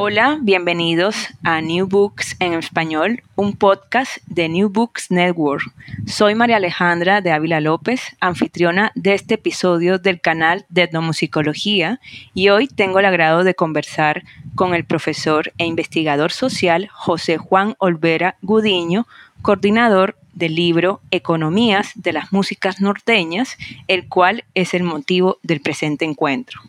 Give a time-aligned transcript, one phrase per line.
[0.00, 5.64] Hola, bienvenidos a New Books en español, un podcast de New Books Network.
[6.06, 11.98] Soy María Alejandra de Ávila López, anfitriona de este episodio del canal de etnomusicología
[12.32, 14.22] y hoy tengo el agrado de conversar
[14.54, 19.08] con el profesor e investigador social José Juan Olvera Gudiño,
[19.42, 23.56] coordinador del libro Economías de las Músicas Norteñas,
[23.88, 26.60] el cual es el motivo del presente encuentro.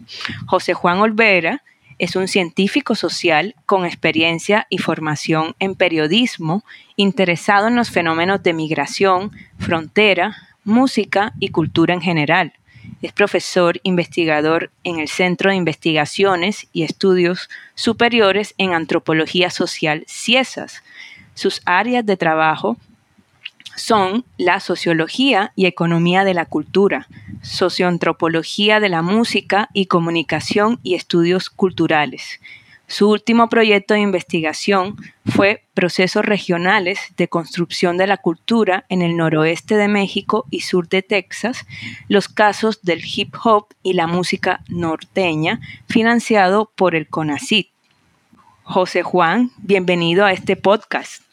[0.47, 1.61] José Juan Olvera
[2.00, 6.64] es un científico social con experiencia y formación en periodismo,
[6.95, 12.53] interesado en los fenómenos de migración, frontera, música y cultura en general.
[13.01, 20.81] Es profesor investigador en el Centro de Investigaciones y Estudios Superiores en Antropología Social CIESAS.
[21.34, 22.78] Sus áreas de trabajo
[23.75, 27.07] son la sociología y economía de la cultura,
[27.41, 32.40] socioantropología de la música y comunicación y estudios culturales.
[32.90, 34.97] Su último proyecto de investigación
[35.28, 40.90] fue Procesos regionales de construcción de la cultura en el noroeste de México y sur
[40.90, 41.68] de Texas,
[42.07, 47.69] los casos del hip hop y la música norteña, financiado por el CONACIT.
[48.63, 51.28] José Juan, bienvenido a este podcast.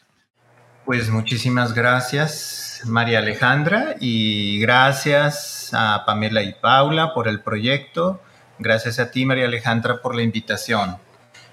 [0.87, 8.21] Pues muchísimas gracias, María Alejandra, y gracias a Pamela y Paula por el proyecto.
[8.57, 10.95] Gracias a ti, María Alejandra, por la invitación.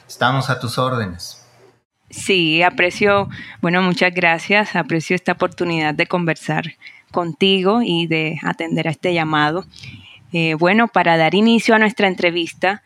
[0.07, 1.45] Estamos a tus órdenes.
[2.11, 3.29] Sí, aprecio,
[3.61, 4.77] bueno, muchas gracias.
[4.77, 6.67] Aprecio esta oportunidad de conversar
[7.11, 9.65] contigo y de atender a este llamado.
[10.33, 12.85] Eh, bueno, para dar inicio a nuestra entrevista,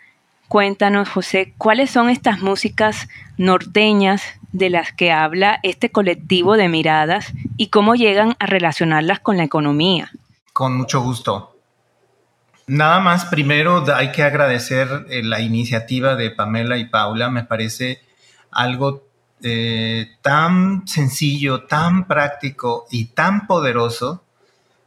[0.49, 7.33] cuéntanos, José, ¿cuáles son estas músicas norteñas de las que habla este colectivo de miradas
[7.57, 10.11] y cómo llegan a relacionarlas con la economía.
[10.53, 11.55] Con mucho gusto.
[12.67, 17.31] Nada más, primero hay que agradecer eh, la iniciativa de Pamela y Paula.
[17.31, 18.03] Me parece
[18.51, 19.09] algo
[19.43, 24.25] eh, tan sencillo, tan práctico y tan poderoso,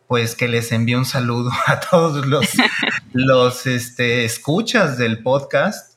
[0.08, 2.46] pues que les envío un saludo a todos los,
[3.14, 5.91] los este, escuchas del podcast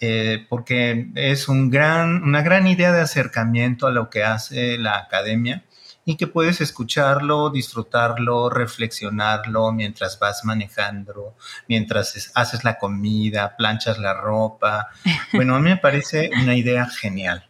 [0.00, 4.98] eh, porque es un gran, una gran idea de acercamiento a lo que hace la
[4.98, 5.64] academia
[6.04, 11.36] y que puedes escucharlo, disfrutarlo, reflexionarlo mientras vas manejando,
[11.68, 14.88] mientras haces la comida, planchas la ropa.
[15.34, 17.48] Bueno, a mí me parece una idea genial.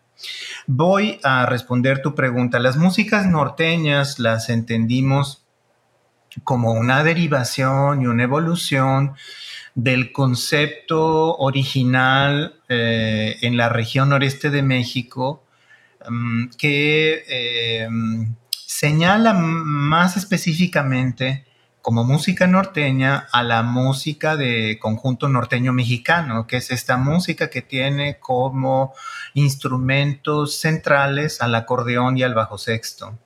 [0.66, 2.58] Voy a responder tu pregunta.
[2.58, 5.44] Las músicas norteñas las entendimos
[6.44, 9.14] como una derivación y una evolución
[9.78, 15.44] del concepto original eh, en la región noreste de México
[16.10, 17.88] mm, que eh,
[18.50, 21.44] señala más específicamente
[21.80, 27.62] como música norteña a la música de conjunto norteño mexicano, que es esta música que
[27.62, 28.94] tiene como
[29.34, 33.16] instrumentos centrales al acordeón y al bajo sexto.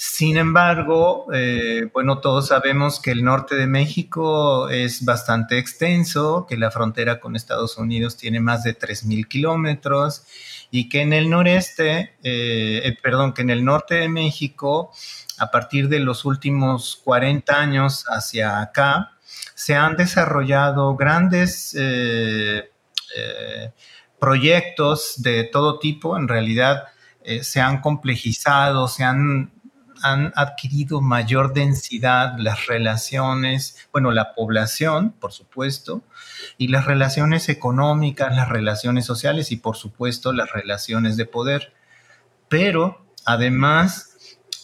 [0.00, 6.56] Sin embargo, eh, bueno, todos sabemos que el norte de México es bastante extenso, que
[6.56, 10.22] la frontera con Estados Unidos tiene más de 3.000 kilómetros
[10.70, 14.92] y que en el noreste, eh, eh, perdón, que en el norte de México,
[15.36, 19.16] a partir de los últimos 40 años hacia acá,
[19.56, 21.76] se han desarrollado grandes
[24.20, 26.16] proyectos de todo tipo.
[26.16, 26.84] En realidad
[27.42, 29.57] se han complejizado, se han,
[30.02, 36.02] han adquirido mayor densidad las relaciones, bueno, la población, por supuesto,
[36.56, 41.72] y las relaciones económicas, las relaciones sociales y, por supuesto, las relaciones de poder.
[42.48, 44.08] Pero, además,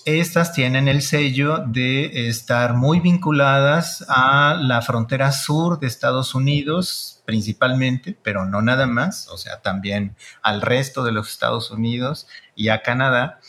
[0.05, 7.23] estas tienen el sello de estar muy vinculadas a la frontera sur de Estados Unidos,
[7.25, 12.69] principalmente, pero no nada más, o sea, también al resto de los Estados Unidos y
[12.69, 13.41] a Canadá.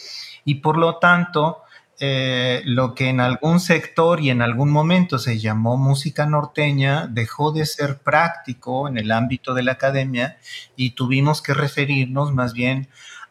[0.45, 1.64] Y por lo tanto,
[1.99, 7.53] eh, lo que en algún sector y en algún momento se llamó música norteña dejó
[7.53, 10.37] de ser práctico en el ámbito de la academia
[10.75, 12.89] y tuvimos que referirnos más bien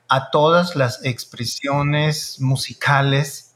[0.09, 3.55] a todas las expresiones musicales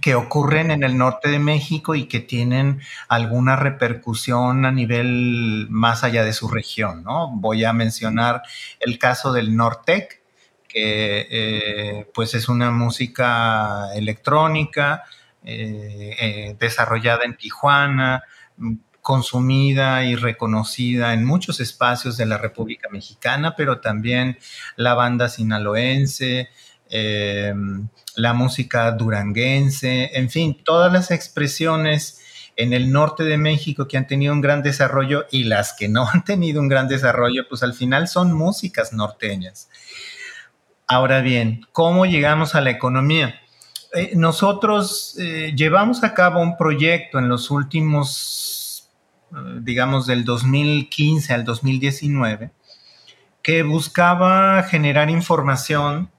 [0.00, 6.04] que ocurren en el norte de México y que tienen alguna repercusión a nivel más
[6.04, 7.02] allá de su región.
[7.04, 7.30] ¿no?
[7.30, 8.42] Voy a mencionar
[8.80, 10.22] el caso del Nortec,
[10.76, 15.04] que eh, pues es una música electrónica
[15.42, 18.24] eh, eh, desarrollada en Tijuana,
[19.00, 24.36] consumida y reconocida en muchos espacios de la República Mexicana, pero también
[24.76, 26.50] la banda sinaloense,
[26.90, 32.20] la música duranguense, en fin, todas las expresiones
[32.56, 36.06] en el norte de México que han tenido un gran desarrollo y las que no
[36.12, 39.70] han tenido un gran desarrollo, pues al final son músicas norteñas.
[40.86, 43.40] Ahora bien, ¿cómo llegamos a la economía?
[43.94, 48.56] Eh, nosotros eh, llevamos a cabo un proyecto en los últimos
[49.60, 52.50] digamos, del 2015 al 2019,
[53.42, 56.10] que buscaba generar información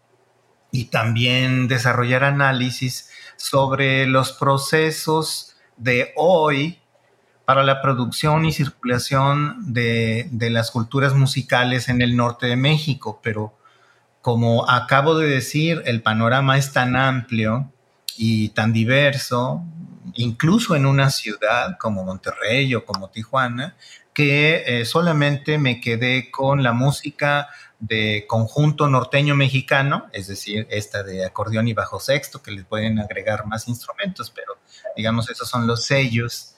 [0.72, 6.80] y también desarrollar análisis sobre los procesos de hoy
[7.46, 13.22] para la producción y circulación de, de, las culturas musicales en el norte de México,
[13.24, 13.56] pero
[14.28, 17.72] como acabo de decir, el panorama es tan amplio
[18.18, 19.64] y tan diverso,
[20.16, 23.78] incluso en una ciudad como Monterrey o como Tijuana,
[24.14, 27.48] que eh, solamente me quedé con la música
[27.80, 33.00] de conjunto norteño mexicano, es decir, esta de acordeón y bajo sexto, que le pueden
[33.00, 34.58] agregar más instrumentos, pero
[34.98, 36.54] digamos, esos son los sellos,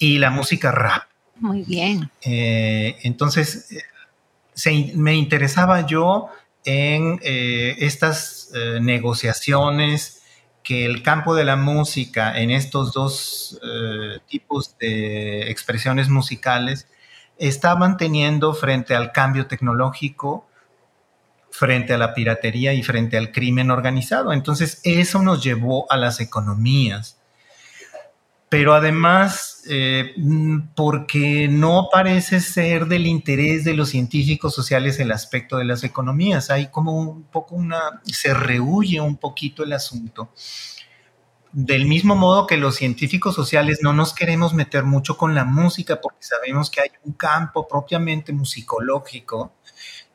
[0.00, 1.04] y la música rap.
[1.36, 2.10] Muy bien.
[2.22, 6.28] Eh, entonces, eh, me interesaba yo
[6.64, 8.50] en estas
[8.80, 10.24] negociaciones
[10.64, 16.88] que el campo de la música en estos dos eh, tipos de expresiones musicales
[17.36, 20.48] estaban teniendo frente al cambio tecnológico,
[21.50, 24.32] frente a la piratería y frente al crimen organizado.
[24.32, 27.18] Entonces eso nos llevó a las economías
[28.54, 35.10] pero además eh, mm, porque no parece ser del interés de los científicos sociales el
[35.10, 36.50] aspecto de las economías.
[36.50, 40.30] Hay como un poco una, se rehuye un poquito el asunto.
[41.50, 46.00] Del mismo modo que los científicos sociales no nos queremos meter mucho con la música
[46.00, 49.52] porque sabemos que hay un campo propiamente musicológico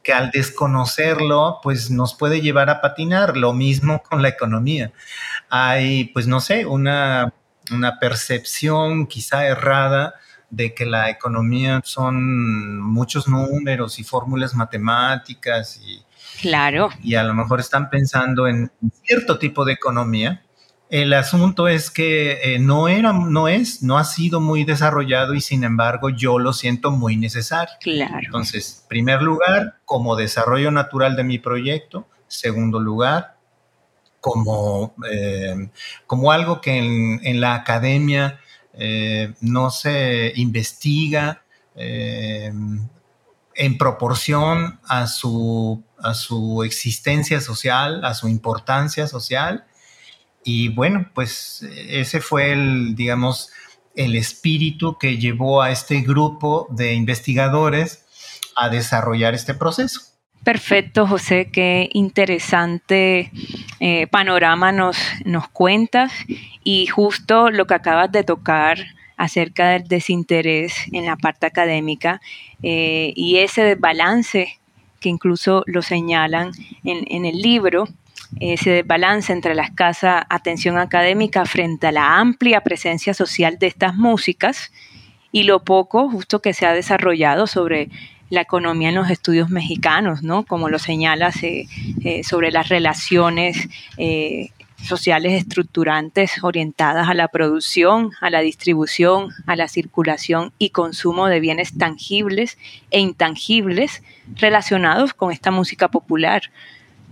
[0.02, 3.36] que al desconocerlo, pues nos puede llevar a patinar.
[3.36, 4.94] Lo mismo con la economía.
[5.50, 7.34] Hay, pues no sé, una
[7.72, 10.16] una percepción quizá errada
[10.50, 16.04] de que la economía son muchos números y fórmulas matemáticas y,
[16.42, 16.90] claro.
[17.04, 18.72] y a lo mejor están pensando en
[19.04, 20.44] cierto tipo de economía.
[20.90, 25.42] El asunto es que eh, no era, no es, no ha sido muy desarrollado y
[25.42, 27.76] sin embargo yo lo siento muy necesario.
[27.80, 28.18] Claro.
[28.24, 32.08] Entonces, primer lugar, como desarrollo natural de mi proyecto.
[32.28, 33.39] Segundo lugar,
[34.20, 35.70] como, eh,
[36.06, 38.40] como algo que en, la academia
[38.74, 41.44] eh, no se investiga
[41.76, 42.52] eh,
[43.56, 49.66] en proporción a su, a su existencia social, a su importancia social.
[50.44, 53.52] Y bueno, pues ese fue el, digamos,
[53.96, 58.06] el espíritu que llevó a este grupo de investigadores
[58.56, 60.09] a desarrollar este proceso.
[60.44, 63.32] Perfecto, José, qué interesante
[63.80, 66.14] eh, panorama nos, nos cuentas.
[66.64, 68.80] Y justo lo que acabas de tocar
[69.18, 72.22] acerca del desinterés en la parte académica
[72.64, 74.60] eh, y ese desbalance
[75.02, 76.52] que incluso lo señalan
[76.86, 77.86] en, en el libro,
[78.40, 83.96] ese desbalance entre la escasa atención académica frente a la amplia presencia social de estas
[83.96, 84.72] músicas
[85.32, 87.90] y lo poco justo que se ha desarrollado sobre
[88.30, 90.46] la economía en los estudios mexicanos, ¿no?
[90.46, 91.68] Como lo señalas eh,
[92.04, 94.52] eh, sobre las relaciones eh,
[94.84, 101.40] sociales estructurantes orientadas a la producción, a la distribución, a la circulación y consumo de
[101.40, 102.58] bienes tangibles
[102.92, 104.04] e intangibles
[104.36, 106.44] relacionados con esta música popular.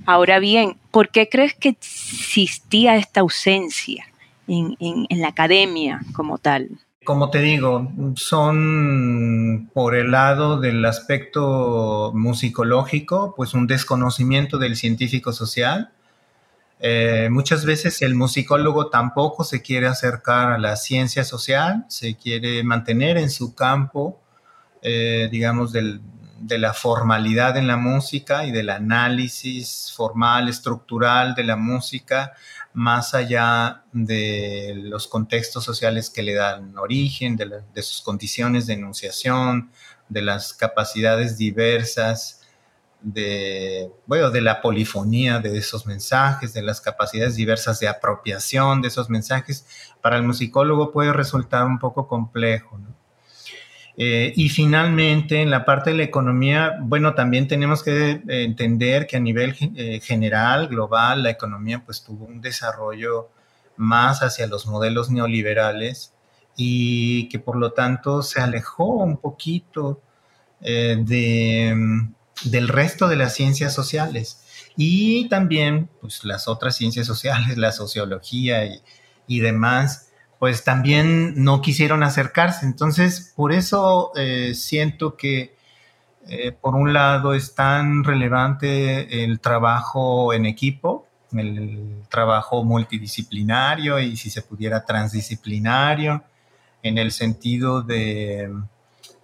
[0.05, 4.05] Ahora bien, ¿por qué crees que existía esta ausencia
[4.47, 6.69] en, en la academia como tal?
[7.07, 15.31] Como te digo, son por el lado del aspecto musicológico, pues un desconocimiento del científico
[15.31, 15.93] social.
[16.81, 22.61] Eh, muchas veces el musicólogo tampoco se quiere acercar a la ciencia social, se quiere
[22.65, 24.19] mantener en su campo,
[24.81, 31.55] eh, digamos, de la formalidad en la música y del análisis formal, estructural de la
[31.55, 32.33] música
[32.77, 39.71] más allá de los contextos sociales que le dan origen, de, sus condiciones de enunciación,
[40.09, 42.43] de las capacidades diversas,
[43.01, 48.89] de, bueno, de la polifonía de esos mensajes, de las capacidades diversas de apropiación de
[48.89, 49.65] esos mensajes,
[49.99, 52.77] para el musicólogo puede resultar un poco complejo.
[52.77, 52.89] ¿no?
[53.99, 59.07] Eh, y finalmente, en la parte de la economía, bueno, también tenemos que eh, entender
[59.07, 63.29] que a nivel eh, general, global, la economía pues tuvo un desarrollo
[63.75, 66.13] más hacia los modelos neoliberales
[66.55, 70.01] y que por lo tanto se alejó un poquito
[70.59, 72.13] de, mm,
[72.45, 74.43] del resto de las ciencias sociales.
[74.75, 78.63] Y también pues las otras ciencias sociales, la sociología
[79.27, 80.06] y demás,
[80.39, 82.65] pues también no quisieron acercarse.
[82.65, 85.55] Entonces, por eso eh, siento que,
[86.27, 94.15] eh, por un lado, es tan relevante el trabajo en equipo, el trabajo multidisciplinario y
[94.15, 96.23] si se pudiera transdisciplinario,
[96.83, 98.49] en el sentido de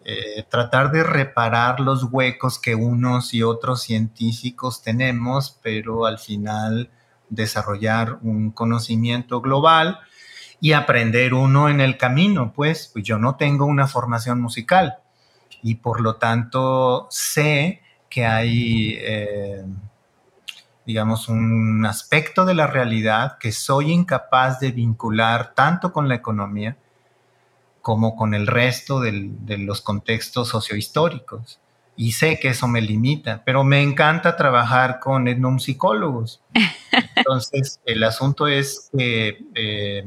[0.06, 6.90] eh, tratar de reparar los huecos que unos y otros científicos tenemos, pero al final
[7.30, 10.00] desarrollar un conocimiento global
[10.64, 15.00] y aprender uno en el camino, pues, pues yo no tengo una formación musical
[15.62, 19.66] y por lo tanto sé que hay, eh,
[20.86, 26.78] digamos, un aspecto de la realidad que soy incapaz de vincular tanto con la economía
[27.82, 31.60] como con el resto de los contextos sociohistóricos.
[31.98, 36.42] Y sé que eso me limita, pero me encanta trabajar con etnomusicólogos.
[37.18, 40.06] Entonces, el asunto es que eh,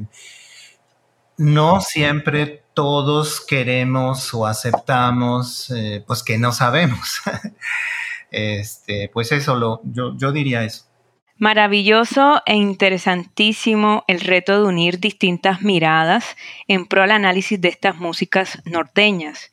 [1.38, 7.21] no siempre todos queremos o aceptamos, eh, pues que no sabemos.
[8.31, 10.85] este, pues eso, lo, yo, yo diría eso.
[11.38, 17.97] Maravilloso e interesantísimo el reto de unir distintas miradas en pro al análisis de estas
[17.97, 19.50] músicas norteñas.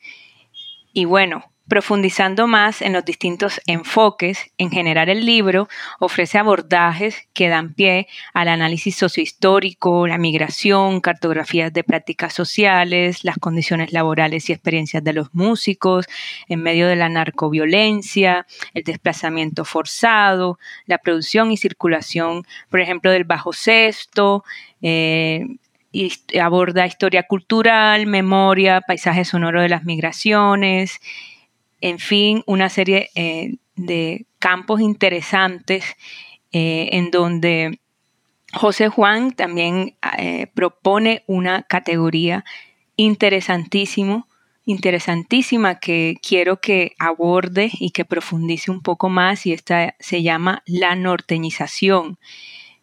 [0.94, 5.66] Y bueno, Profundizando más en los distintos enfoques, en general el libro
[5.98, 13.38] ofrece abordajes que dan pie al análisis sociohistórico, la migración, cartografías de prácticas sociales, las
[13.38, 16.04] condiciones laborales y experiencias de los músicos
[16.48, 23.24] en medio de la narcoviolencia, el desplazamiento forzado, la producción y circulación, por ejemplo, del
[23.24, 24.44] bajo sexto,
[24.82, 25.46] eh,
[25.92, 31.00] y aborda historia cultural, memoria, paisaje sonoro de las migraciones,
[31.84, 35.84] en fin, una serie eh, de campos interesantes
[36.50, 37.78] eh, en donde
[38.54, 42.42] José Juan también eh, propone una categoría
[42.96, 44.28] interesantísimo,
[44.64, 50.62] interesantísima que quiero que aborde y que profundice un poco más y esta se llama
[50.64, 52.18] la norteñización.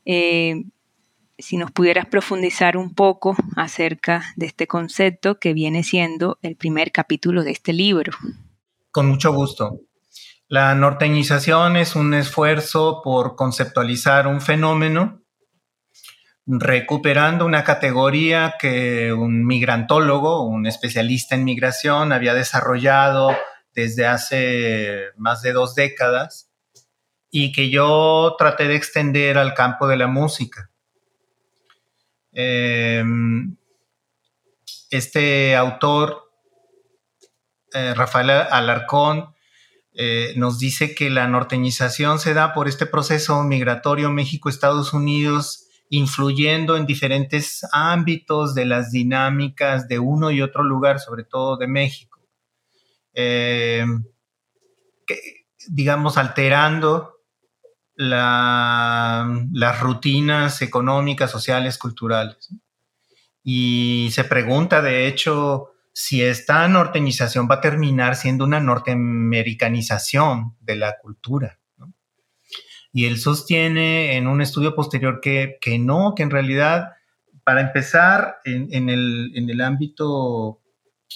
[0.06, 6.92] si nos pudieras profundizar un poco acerca de este concepto que viene siendo el primer
[6.92, 8.14] capítulo de este libro.
[8.92, 9.80] Con mucho gusto.
[10.48, 15.22] La norteñización es un esfuerzo por conceptualizar un fenómeno
[16.46, 23.38] recuperando una categoría que un migrantólogo, un especialista en migración, había desarrollado
[23.74, 26.50] desde hace más de dos décadas
[27.30, 30.70] y que yo traté de extender al campo de la música.
[32.34, 33.56] Em,
[34.90, 36.21] este autor
[37.74, 39.34] eh, Rafael Alarcón
[39.94, 46.78] eh, nos dice que la norteñización se da por este proceso migratorio México-Estados Unidos, influyendo
[46.78, 52.22] en diferentes ámbitos de las dinámicas de uno y otro lugar, sobre todo de México.
[53.14, 53.86] Eh,
[55.68, 57.18] digamos, alterando
[57.96, 62.50] las rutinas económicas, sociales, culturales.
[63.44, 70.76] Y se pregunta, de hecho, si esta norteñización va a terminar siendo una norteamericanización de
[70.76, 71.60] la cultura.
[72.94, 76.90] Y él sostiene en un estudio posterior que, que no, que en realidad,
[77.44, 80.62] para empezar, en, el, en el, ámbito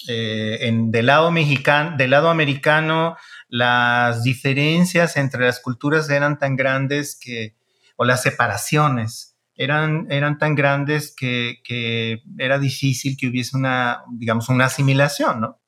[0.08, 3.16] eh, en, del, lado del lado americano,
[3.48, 7.56] las diferencias entre las culturas eran tan grandes que,
[7.96, 14.48] o las separaciones eran, eran tan grandes que, que era difícil que hubiese una, digamos,
[14.48, 15.60] una asimilación, ¿no?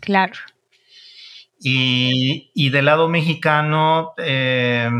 [0.00, 0.34] Claro.
[1.60, 4.90] Y, y del lado mexicano, eh,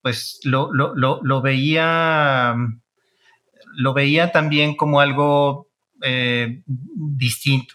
[0.00, 2.56] pues lo, lo, lo, veía,
[3.76, 5.68] lo veía también como algo
[6.02, 7.74] eh, distinto.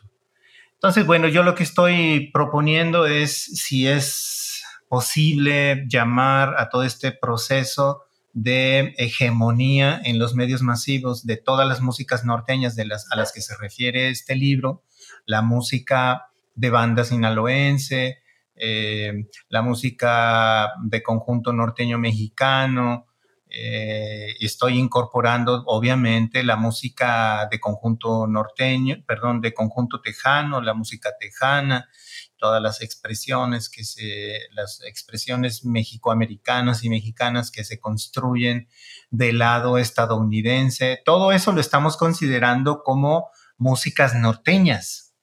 [0.74, 7.12] Entonces, bueno, yo lo que estoy proponiendo es si es posible llamar a todo este
[7.12, 8.07] proceso
[8.40, 13.32] de hegemonía en los medios masivos de todas las músicas norteñas de las, a las
[13.32, 14.84] que se refiere este libro,
[15.26, 18.20] la música de banda sinaloense,
[18.56, 23.08] eh, la música de conjunto norteño mexicano.
[23.50, 31.10] Eh, estoy incorporando, obviamente, la música de conjunto norteño, perdón, de conjunto tejano, la música
[31.20, 31.90] tejana,
[32.38, 38.68] todas las expresiones que se, las expresiones mexicoamericanas y mexicanas que se construyen
[39.10, 41.00] del lado estadounidense.
[41.06, 45.16] Todo eso lo estamos considerando como músicas norteñas,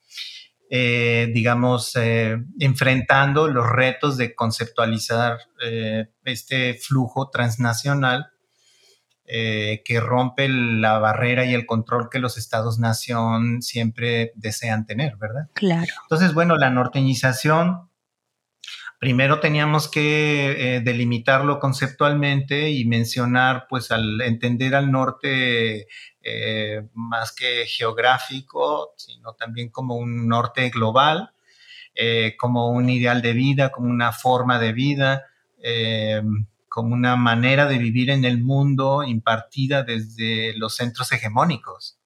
[0.71, 8.34] eh, digamos, eh, enfrentando los retos de conceptualizar eh, este flujo transnacional
[9.27, 15.49] que rompe la barrera y el control que los estados-nación siempre desean tener, ¿verdad?
[15.55, 15.91] Claro.
[16.03, 17.89] Entonces, bueno, la norteñización
[18.99, 25.87] primero teníamos que delimitarlo conceptualmente y mencionar, pues al entender al norte
[26.27, 31.33] eh, más que geográfico, sino también como un norte global,
[31.95, 35.27] eh, como un ideal de vida, como una forma de vida,
[35.63, 36.23] eh,
[36.75, 42.01] como una manera de vivir en el mundo impartida desde los centros hegemónicos.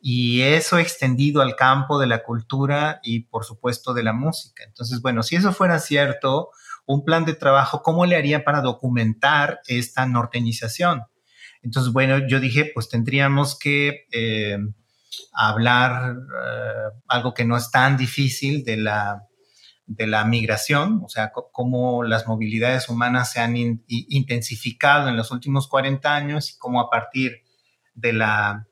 [0.00, 4.64] Y eso extendido al campo de la cultura y por supuesto de la música.
[4.64, 6.48] Entonces, bueno, si eso fuera cierto,
[6.86, 11.02] un plan de trabajo, ¿cómo le haría para documentar esta norteñización?
[11.60, 14.56] Entonces, bueno, yo dije, pues tendríamos que eh,
[15.34, 19.26] hablar eh, algo que no es tan difícil de la,
[19.90, 23.56] de la migración, o sea, cómo las movilidades humanas se han
[23.88, 27.42] intensificado en los últimos 40 años y cómo a partir
[27.94, 28.68] de la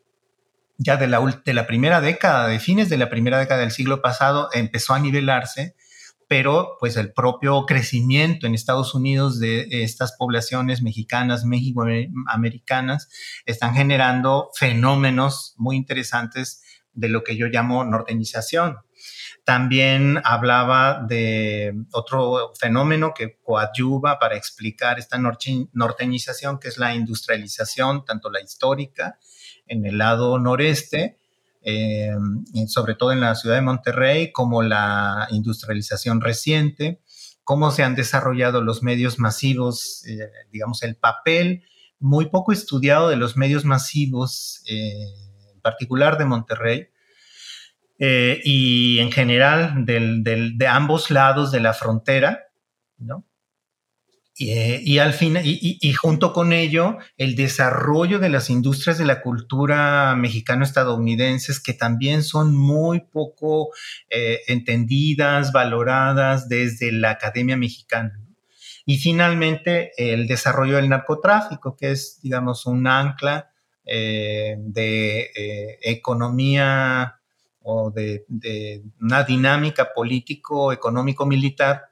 [0.80, 4.00] ya de la, de la primera década, de fines de la primera década del siglo
[4.00, 5.74] pasado, empezó a nivelarse
[6.28, 13.08] pero pues el propio crecimiento en Estados Unidos de estas poblaciones mexicanas, México-americanas,
[13.46, 18.78] están generando fenómenos muy interesantes de lo que yo llamo norteñización.
[19.44, 28.04] También hablaba de otro fenómeno que coadyuva para explicar esta norteñización, que es la industrialización,
[28.04, 29.18] tanto la histórica
[29.66, 31.18] en el lado noreste,
[31.62, 32.10] eh,
[32.66, 37.00] sobre todo en la ciudad de Monterrey, como la industrialización reciente,
[37.44, 40.18] cómo se han desarrollado los medios masivos, eh,
[40.52, 41.62] digamos, el papel
[41.98, 45.06] muy poco estudiado de los medios masivos, eh,
[45.58, 46.88] en particular de Monterrey,
[48.00, 52.44] y en general de ambos lados de la frontera,
[52.96, 53.28] ¿no?
[54.40, 60.14] Y, al fin, y, junto con ello, el desarrollo de las industrias de la cultura
[60.14, 63.70] mexicano-estadounidenses, que también son muy poco
[64.08, 68.12] eh, entendidas, valoradas desde la academia mexicana.
[68.86, 73.50] Y finalmente, el desarrollo del narcotráfico, que es, digamos, un ancla
[73.90, 77.18] eh, de eh, economía
[77.62, 78.26] o de,
[79.00, 81.88] una dinámica político-económico-militar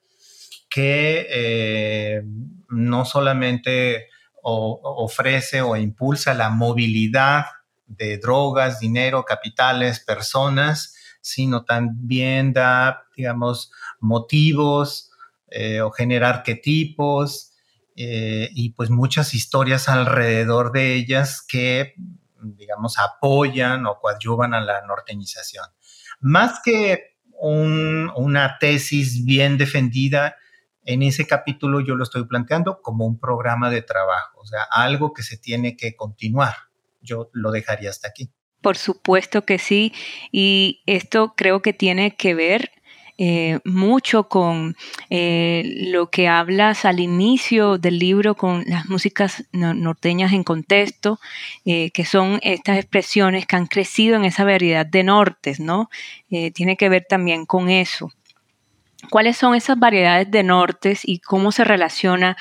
[0.69, 2.23] que eh,
[2.69, 4.09] no solamente
[4.43, 7.47] ofrece o impulsa la movilidad
[7.87, 15.11] de drogas, dinero, capitales, personas, sino también da, digamos, motivos
[15.83, 17.46] o genera arquetipos
[17.97, 21.95] eh, y pues muchas historias alrededor de ellas que,
[22.43, 25.67] digamos, apoyan o coadyuvan a la norteñización.
[26.21, 30.37] Más que una tesis bien defendida,
[30.85, 35.13] en ese capítulo yo lo estoy planteando como un programa de trabajo, o sea, algo
[35.13, 36.55] que se tiene que continuar.
[37.01, 38.31] Yo lo dejaría hasta aquí.
[38.63, 39.93] Por supuesto que sí,
[40.33, 42.71] y esto creo que tiene que ver
[43.19, 44.77] eh, mucho con
[45.09, 51.19] eh, lo que hablas al inicio del libro con las músicas norteñas en contexto,
[51.65, 55.89] eh, que son estas expresiones que han crecido en esa variedad de nortes, ¿no?
[56.29, 58.11] tiene que ver también con eso.
[59.11, 62.37] ¿Cuáles son esas variedades de nortes y cómo se relaciona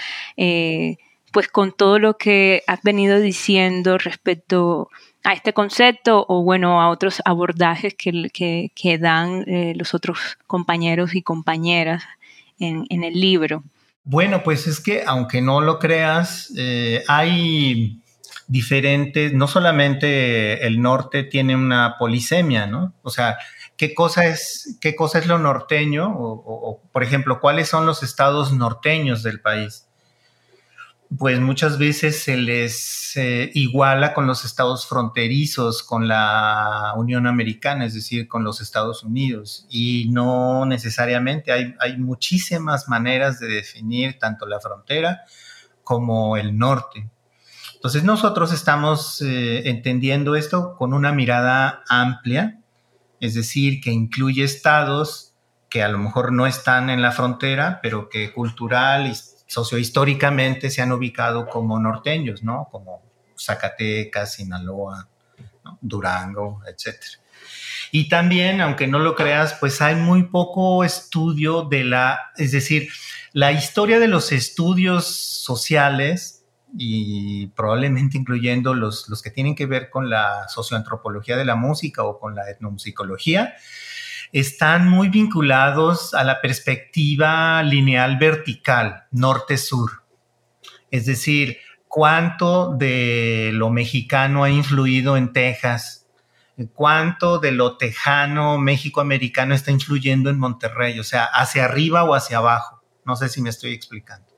[1.36, 4.90] pues con todo lo que has venido diciendo respecto
[5.26, 11.22] a este concepto o bueno, a otros abordajes que, dan eh, los otros compañeros y
[11.22, 12.04] compañeras
[12.58, 13.66] en, en, el libro.
[14.06, 18.00] Bueno, pues es que aunque no lo creas, eh, hay
[18.48, 22.94] diferentes, no solamente el norte tiene una polisemia, ¿no?
[23.02, 23.38] O sea,
[23.76, 26.14] ¿qué cosa es, qué cosa es lo norteño?
[26.18, 29.86] o, por ejemplo, ¿cuáles son los estados norteños del país?
[31.18, 37.86] Pues muchas veces se les eh, iguala con los estados fronterizos, con la Unión Americana,
[37.86, 39.66] es decir, con los Estados Unidos.
[39.70, 45.22] Y no necesariamente, hay, hay muchísimas maneras de definir tanto la frontera
[45.84, 47.10] como el norte.
[47.76, 52.60] Entonces nosotros estamos eh, entendiendo esto con una mirada amplia,
[53.20, 55.34] es decir, que incluye estados
[55.70, 59.14] que a lo mejor no están en la frontera, pero que cultural,
[59.48, 62.68] sociohistóricamente se han ubicado como norteños, ¿no?
[62.72, 63.02] Como
[63.38, 65.08] Zacatecas, Sinaloa,
[65.82, 66.96] Durango, etc.
[67.92, 72.90] Y también, aunque no lo creas, pues hay muy poco estudio de la, es decir,
[73.34, 76.46] la historia de los estudios sociales
[76.78, 82.04] y probablemente incluyendo los, los que tienen que ver con la socioantropología de la música
[82.04, 83.56] o con la etnomusicología,
[84.36, 90.04] están muy vinculados a la perspectiva lineal vertical, norte-sur.
[90.92, 96.10] Es decir, cuánto de lo mexicano ha influido en Texas,
[96.74, 102.40] cuánto de lo tejano México-americano está influyendo en Monterrey, o sea, hacia arriba o hacia
[102.40, 102.84] abajo.
[103.06, 104.34] No sé si me estoy explicando.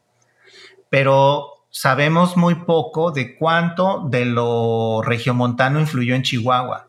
[0.92, 6.88] Pero sabemos muy poco de cuánto de lo regiomontano influyó en Chihuahua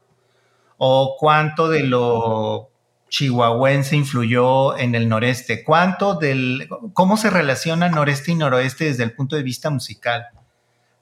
[0.76, 2.67] o cuánto de lo
[3.08, 5.64] chihuahuense influyó en el noreste?
[5.64, 10.28] ¿Cuánto del, cómo se relaciona noreste y noroeste desde el punto de vista musical?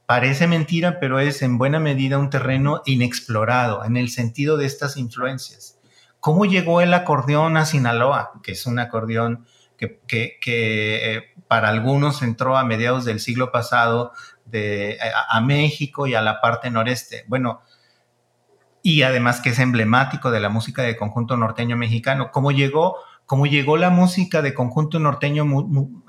[0.07, 4.97] Parece mentira, pero es en buena medida un terreno inexplorado en el sentido de estas
[4.97, 5.81] influencias.
[6.21, 8.33] ¿Cómo llegó el acordeón a Sinaloa?
[8.43, 14.13] Que es un acordeón que, eh, para algunos entró a mediados del siglo pasado
[14.45, 17.25] de, a México y a la parte noreste.
[17.27, 17.61] Bueno,
[18.87, 22.31] y además que es emblemático de la música de conjunto norteño mexicano.
[22.31, 22.95] ¿Cómo llegó,
[23.25, 25.45] cómo llegó la música de conjunto norteño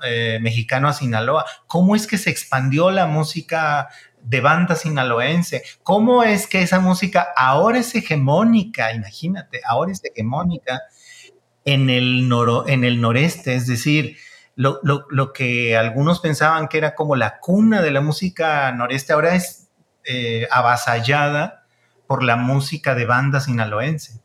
[0.04, 1.44] eh, mexicano a Sinaloa?
[1.66, 3.88] ¿Cómo es que se expandió la música
[4.22, 5.64] de banda sinaloense?
[5.82, 8.92] ¿Cómo es que esa música ahora es hegemónica?
[8.94, 10.82] Imagínate, ahora es hegemónica
[11.64, 12.30] en el,
[12.68, 14.18] en el noreste, es decir,
[14.54, 19.34] lo, lo, que algunos pensaban que era como la cuna de la música noreste, ahora
[19.34, 19.68] es
[20.04, 21.57] eh, avasallada
[22.08, 24.20] por la música de banda sinaloense.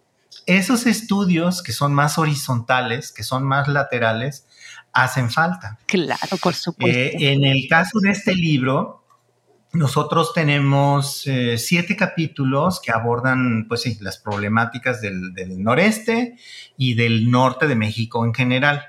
[0.48, 4.48] Esos estudios que son más horizontales, que son más laterales,
[4.94, 5.78] hacen falta.
[5.86, 6.98] Claro, por supuesto.
[6.98, 9.04] Eh, en el caso de este libro,
[9.74, 16.38] nosotros tenemos eh, siete capítulos que abordan, pues sí, las problemáticas del, noreste
[16.78, 18.86] y del norte de México en general.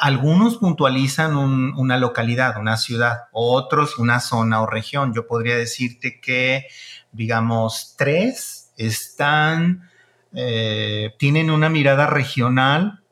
[0.00, 5.12] Algunos puntualizan una localidad, una ciudad, otros una zona o región.
[5.12, 6.68] Yo podría decirte que
[7.14, 9.88] digamos, tres están,
[10.34, 13.02] eh, tienen una mirada regional,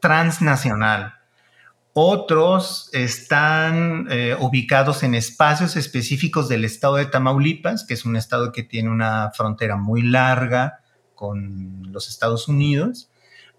[0.00, 1.14] transnacional.
[1.92, 8.52] Otros están eh, ubicados en espacios específicos del estado de Tamaulipas, que es un estado
[8.52, 10.80] que tiene una frontera muy larga
[11.14, 13.10] con los Estados Unidos.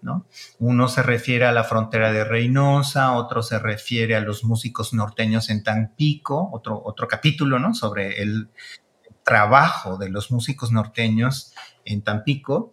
[0.02, 0.26] ¿no?
[0.58, 5.50] Uno se refiere a la frontera de Reynosa, otro se refiere a los músicos norteños
[5.50, 7.74] en Tampico, otro, otro capítulo ¿no?
[7.74, 8.48] sobre el,
[9.24, 11.52] trabajo de los músicos norteños
[11.84, 12.72] en Tampico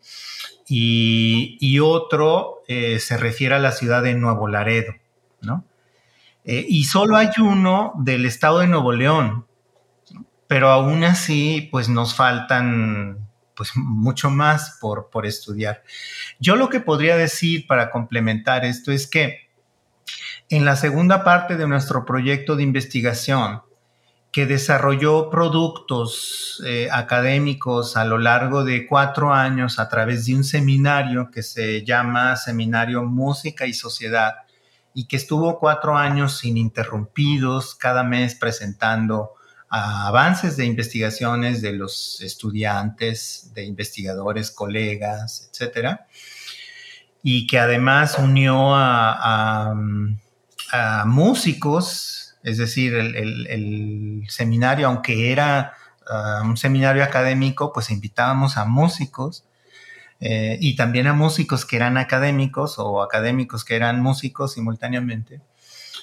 [0.67, 4.93] y, otro eh, se refiere a la ciudad de Nuevo Laredo,
[5.41, 5.63] ¿no?
[6.43, 9.45] Eh, y solo hay uno del estado de Nuevo León,
[10.47, 15.83] pero aún así, pues nos faltan pues mucho más por, por estudiar.
[16.39, 19.49] Yo lo que podría decir para complementar esto es que
[20.49, 23.61] en la segunda parte de nuestro proyecto de investigación,
[24.37, 30.43] que desarrolló productos eh, académicos a lo largo de cuatro años a través de un
[30.43, 34.35] seminario que se llama Seminario Música y Sociedad
[34.93, 39.31] y que estuvo cuatro años ininterrumpidos, cada mes presentando
[39.69, 46.05] avances de investigaciones de los estudiantes, de investigadores, colegas, etcétera,
[47.23, 49.73] y que además unió a
[51.07, 55.73] músicos es decir, el, seminario, aunque era
[56.09, 59.45] ah, un seminario académico, pues invitábamos a músicos
[60.21, 65.41] eh, y también a músicos que eran académicos o académicos que eran músicos simultáneamente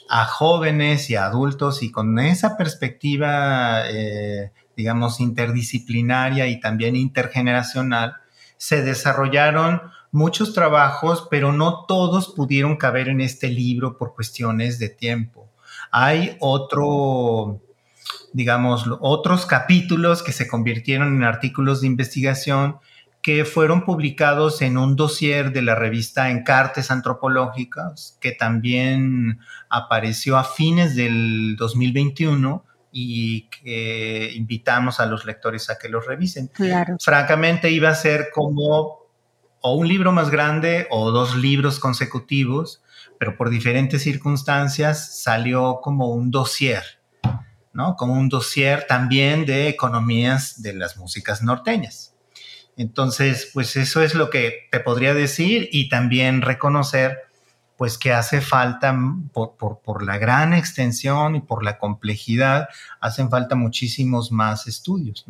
[0.09, 8.17] a jóvenes y a adultos y con esa perspectiva, eh, digamos, interdisciplinaria y también intergeneracional,
[8.59, 9.81] se desarrollaron
[10.13, 15.44] muchos trabajos, pero no todos pudieron caber en este libro por cuestiones de tiempo.
[15.97, 17.63] Hay otro,
[18.33, 22.79] digamos, otros capítulos que se convirtieron en artículos de investigación
[23.23, 29.39] que fueron publicados en un dossier de la revista Encartes Antropológicas, que también
[29.71, 36.51] apareció a fines del 2021 y que invitamos a los lectores a que los revisen.
[36.99, 39.05] Francamente iba a ser como
[39.61, 42.83] o un libro más grande o dos libros consecutivos,
[43.25, 46.83] pero por diferentes circunstancias salió como un dossier,
[47.73, 47.97] ¿no?
[47.97, 52.15] Como un dossier también de economías de las músicas norteñas.
[52.77, 57.17] Entonces, pues eso es lo que te podría decir y también reconocer
[57.79, 58.95] pues que hace falta,
[59.33, 62.69] por, la gran extensión y por la complejidad,
[63.01, 65.25] hacen falta muchísimos más estudios.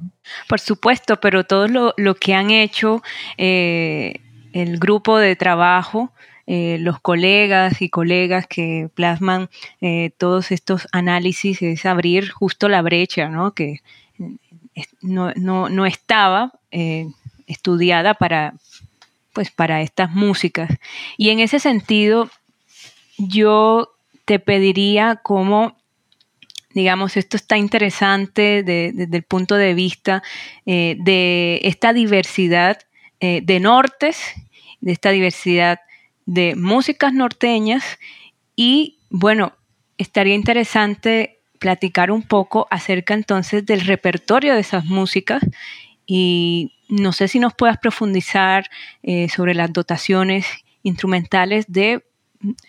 [0.48, 3.04] Por supuesto, pero todo lo, que han hecho
[3.38, 4.20] eh,
[4.52, 6.12] el grupo de trabajo,
[6.46, 9.48] eh, los colegas y colegas que plasman
[9.80, 13.54] eh, todos estos análisis, es abrir justo la brecha, ¿no?
[13.54, 13.80] Que
[15.00, 16.52] no, estaba
[17.46, 18.54] estudiada para,
[19.32, 20.70] pues para estas músicas.
[21.16, 22.30] Y en ese sentido,
[23.18, 23.90] yo
[24.24, 25.76] te pediría como,
[26.72, 30.22] digamos, esto está interesante desde el punto de vista
[30.66, 32.78] eh, de esta diversidad
[33.20, 34.18] eh, de nortes,
[34.80, 35.80] de esta diversidad
[36.26, 37.98] de músicas norteñas
[38.56, 39.52] y, bueno,
[39.98, 45.42] estaría interesante platicar un poco acerca entonces del repertorio de esas músicas
[46.06, 48.68] y no sé si nos puedas profundizar
[49.02, 50.46] eh, sobre las dotaciones
[50.82, 52.04] instrumentales de,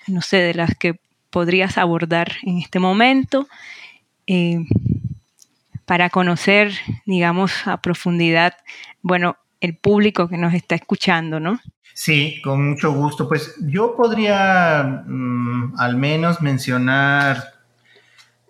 [0.08, 3.48] no sé, de las que podrías abordar en este momento,
[4.28, 4.60] eh,
[5.86, 6.74] para conocer,
[7.06, 8.56] digamos, a profundidad,
[9.02, 11.60] bueno, el público que nos está escuchando, ¿no?
[11.98, 13.26] Sí, con mucho gusto.
[13.30, 17.54] Pues yo podría mm, al menos mencionar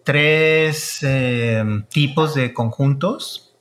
[0.03, 3.55] tres eh, tipos de conjuntos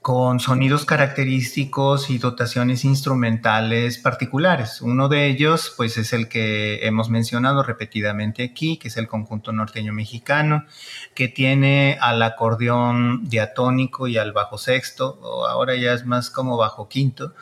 [0.00, 4.80] con sonidos característicos y dotaciones instrumentales particulares.
[4.80, 9.50] Uno de ellos, pues, es el que hemos mencionado repetidamente aquí, que es el conjunto
[9.50, 10.66] norteño mexicano,
[11.14, 16.56] que tiene al acordeón diatónico y al bajo sexto, o ahora ya es más como
[16.58, 17.34] bajo quinto,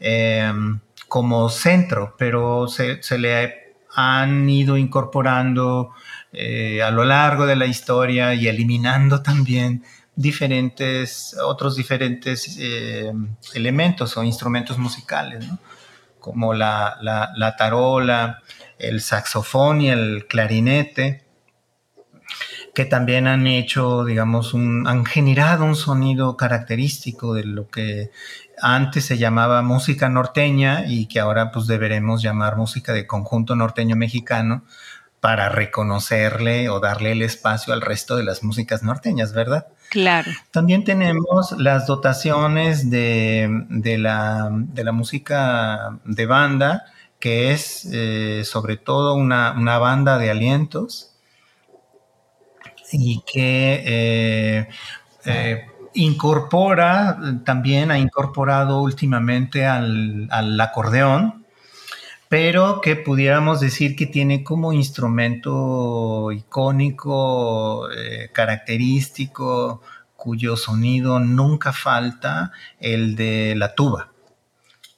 [0.00, 0.80] em,
[1.16, 5.94] como centro, pero se, le han ido incorporando
[6.30, 9.82] eh, a lo largo de la historia y eliminando también
[10.14, 13.10] diferentes, otros diferentes eh,
[13.54, 15.46] elementos o instrumentos musicales,
[16.20, 18.42] como la, la, tarola,
[18.78, 21.24] el saxofón y el clarinete,
[22.76, 28.10] que también han hecho, digamos, un, han generado un sonido característico de lo que
[28.60, 33.96] antes se llamaba música norteña y que ahora pues deberemos llamar música de conjunto norteño
[33.96, 34.62] mexicano
[35.20, 39.68] para reconocerle o darle el espacio al resto de las músicas norteñas, ¿verdad?
[39.88, 40.30] Claro.
[40.50, 44.50] También tenemos las dotaciones de, la,
[44.92, 46.84] música de banda,
[47.20, 51.15] que es eh, sobre todo una, banda de alientos
[52.92, 54.68] y que eh,
[55.24, 61.46] eh, incorpora, también ha incorporado últimamente al, al acordeón,
[62.28, 69.82] pero que pudiéramos decir que tiene como instrumento icónico, eh, característico,
[70.16, 74.12] cuyo sonido nunca falta, el de la tuba,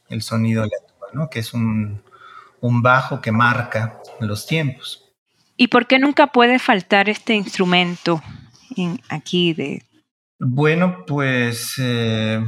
[0.09, 1.29] el sonido de la tuba, ¿no?
[1.29, 2.03] que es un,
[2.61, 5.08] bajo que marca los tiempos.
[5.61, 8.23] ¿Y por qué nunca puede faltar este instrumento
[9.09, 9.83] aquí de...
[10.39, 12.41] Bueno, pues eh,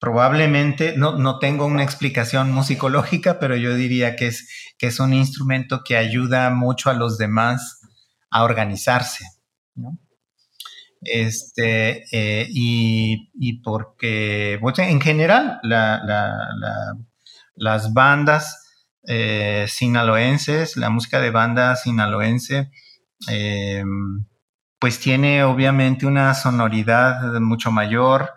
[0.00, 5.12] probablemente, no, no, tengo una explicación musicológica, pero yo diría que es, que es un
[5.12, 7.80] instrumento que ayuda mucho a los demás
[8.28, 9.24] a organizarse.
[11.02, 15.60] Este, eh, y, porque, pues, en general,
[17.54, 18.69] las bandas
[19.06, 22.70] eh, sinaloenses, la música de banda sinaloense,
[23.28, 23.84] eh,
[24.78, 28.30] pues tiene obviamente una sonoridad mucho mayor,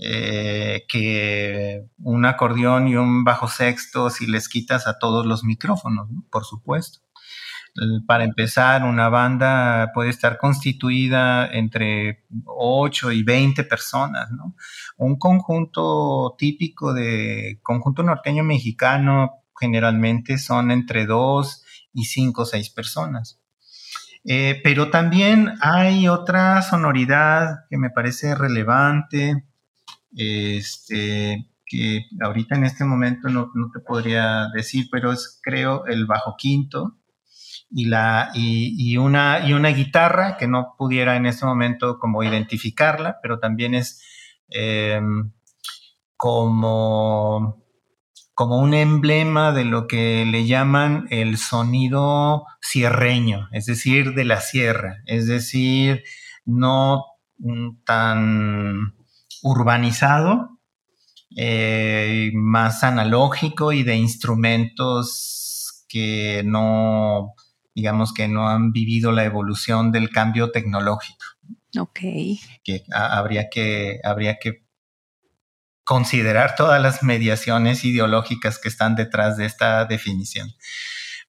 [0.00, 6.08] eh, que un acordeón y un bajo sexto si les quitas a todos los micrófonos,
[6.30, 7.00] por supuesto.
[8.06, 14.56] Para empezar, una banda puede estar constituida entre 8 y 20 personas, ¿no?
[14.96, 22.70] Un conjunto típico de conjunto norteño mexicano generalmente son entre 2 y 5 o 6
[22.70, 23.40] personas.
[24.24, 29.44] Eh, pero también hay otra sonoridad que me parece relevante,
[30.16, 36.34] este, que ahorita en este momento no, te podría decir, pero es creo el bajo
[36.36, 36.96] quinto
[37.70, 43.18] y, la, y, una, y una guitarra que no pudiera en este momento como identificarla,
[43.22, 44.02] pero también es
[44.48, 45.32] em,
[46.16, 47.64] como,
[48.38, 54.40] como un emblema de lo que le llaman el sonido sierreño, es decir, de la
[54.40, 56.04] sierra, es decir,
[56.44, 57.04] no
[57.84, 58.94] tan
[59.42, 60.50] urbanizado,
[61.36, 67.34] eh, más analógico y de instrumentos que no,
[67.74, 71.26] digamos que no han vivido la evolución del cambio tecnológico.
[71.76, 71.98] Ok.
[72.62, 74.67] Que habría que, habría que
[75.88, 80.52] considerar todas las mediaciones ideológicas que están detrás de esta definición.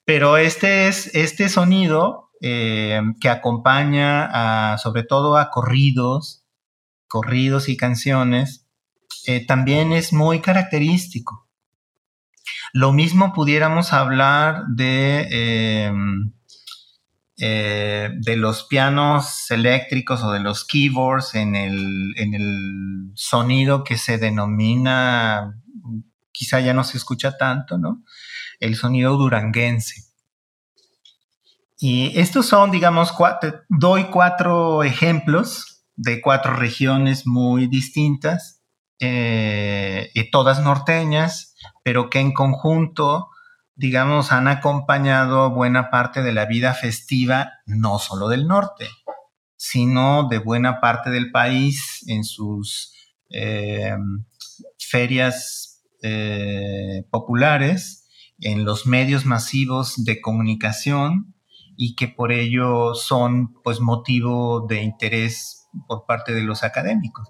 [0.03, 6.43] Pero este es este sonido eh, que acompaña sobre todo a corridos,
[7.07, 8.67] corridos y canciones,
[9.27, 11.47] eh, también es muy característico.
[12.73, 16.33] Lo mismo pudiéramos hablar de, em,
[17.39, 23.97] eh, de los pianos eléctricos o de los keyboards en el, en el sonido que
[23.97, 25.56] se denomina,
[26.32, 28.04] quizá ya no se escucha tanto, ¿no?
[28.60, 30.04] El sonido duranguense.
[31.80, 33.13] Y estos son, digamos,
[33.69, 38.60] doy cuatro ejemplos de cuatro regiones muy distintas,
[39.02, 43.30] eh, y todas norteñas, pero que en conjunto,
[43.79, 48.89] digamos, han acompañado buena parte de la vida festiva, no solo del norte,
[49.55, 52.93] sino de buena parte del país en sus
[53.29, 53.95] eh,
[54.77, 58.05] ferias eh, populares,
[58.39, 61.33] en los medios masivos de comunicación
[61.77, 67.29] y que por ello son pues motivo de interés por parte de los académicos.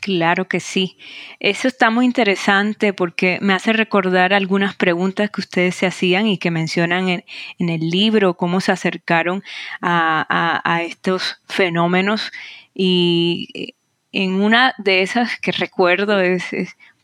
[0.00, 0.96] Claro que sí.
[1.40, 6.38] Eso está muy interesante porque me hace recordar algunas preguntas que ustedes se hacían y
[6.38, 7.24] que mencionan en,
[7.58, 9.42] el libro, cómo se acercaron
[9.82, 12.30] a, estos fenómenos.
[12.74, 13.74] Y eh,
[14.12, 16.44] en una de esas que recuerdo es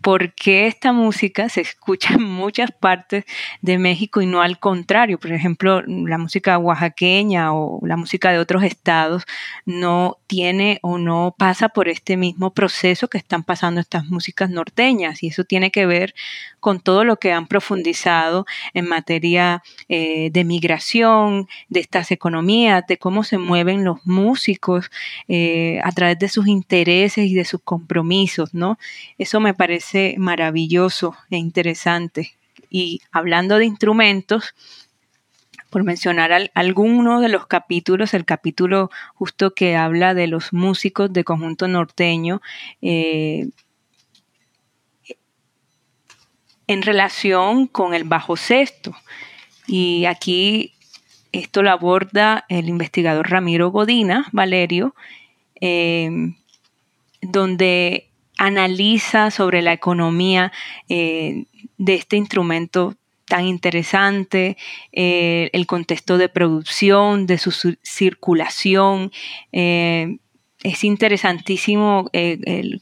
[0.04, 3.24] por qué esta música se escucha en muchas partes
[3.62, 5.18] de México y no al contrario.
[5.18, 9.24] Por ejemplo, la música oaxaqueña o la música de otros estados
[9.64, 15.22] no tiene o no pasa por este mismo proceso que están pasando estas músicas norteñas.
[15.22, 16.14] Y eso tiene que ver
[16.60, 22.98] con todo lo que han profundizado en materia eh, de migración, de estas economías, de
[22.98, 24.90] cómo se mueven los músicos
[25.28, 28.78] eh, a través de sus intereses y de sus compromisos, ¿no?
[29.16, 32.34] Eso me parece maravilloso e interesante.
[32.70, 34.54] Y hablando de instrumentos,
[35.70, 41.24] por mencionar alguno de los capítulos, el capítulo justo que habla de los músicos de
[41.24, 42.40] conjunto norteño,
[42.80, 43.48] eh,
[46.68, 48.94] en relación con el bajo sexto.
[49.66, 50.74] Y aquí
[51.32, 54.94] esto lo aborda el investigador Ramiro Godina, Valerio,
[55.60, 56.08] eh,
[57.20, 60.52] donde analiza sobre la economía
[60.88, 61.46] eh,
[61.78, 64.56] de este instrumento tan interesante,
[64.92, 69.12] eh, el contexto de producción, de su circulación.
[69.52, 70.18] Eh,
[70.62, 72.10] es interesantísimo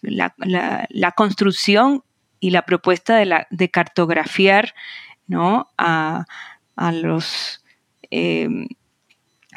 [0.03, 2.03] la, construcción
[2.41, 4.75] y la propuesta de, cartografiar
[5.27, 5.69] ¿no?
[5.77, 6.27] a
[6.93, 7.65] los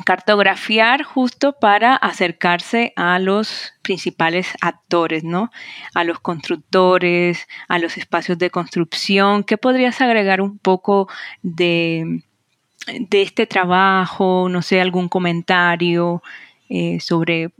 [0.03, 5.51] cartografiar justo para acercarse a los principales actores, ¿no?
[5.93, 9.43] A los constructores, a los espacios de construcción.
[9.43, 11.07] ¿Qué podrías agregar un poco
[11.41, 12.23] de,
[12.87, 14.49] de este trabajo?
[14.49, 16.21] No sé, algún comentario
[16.69, 17.51] eh, sobre...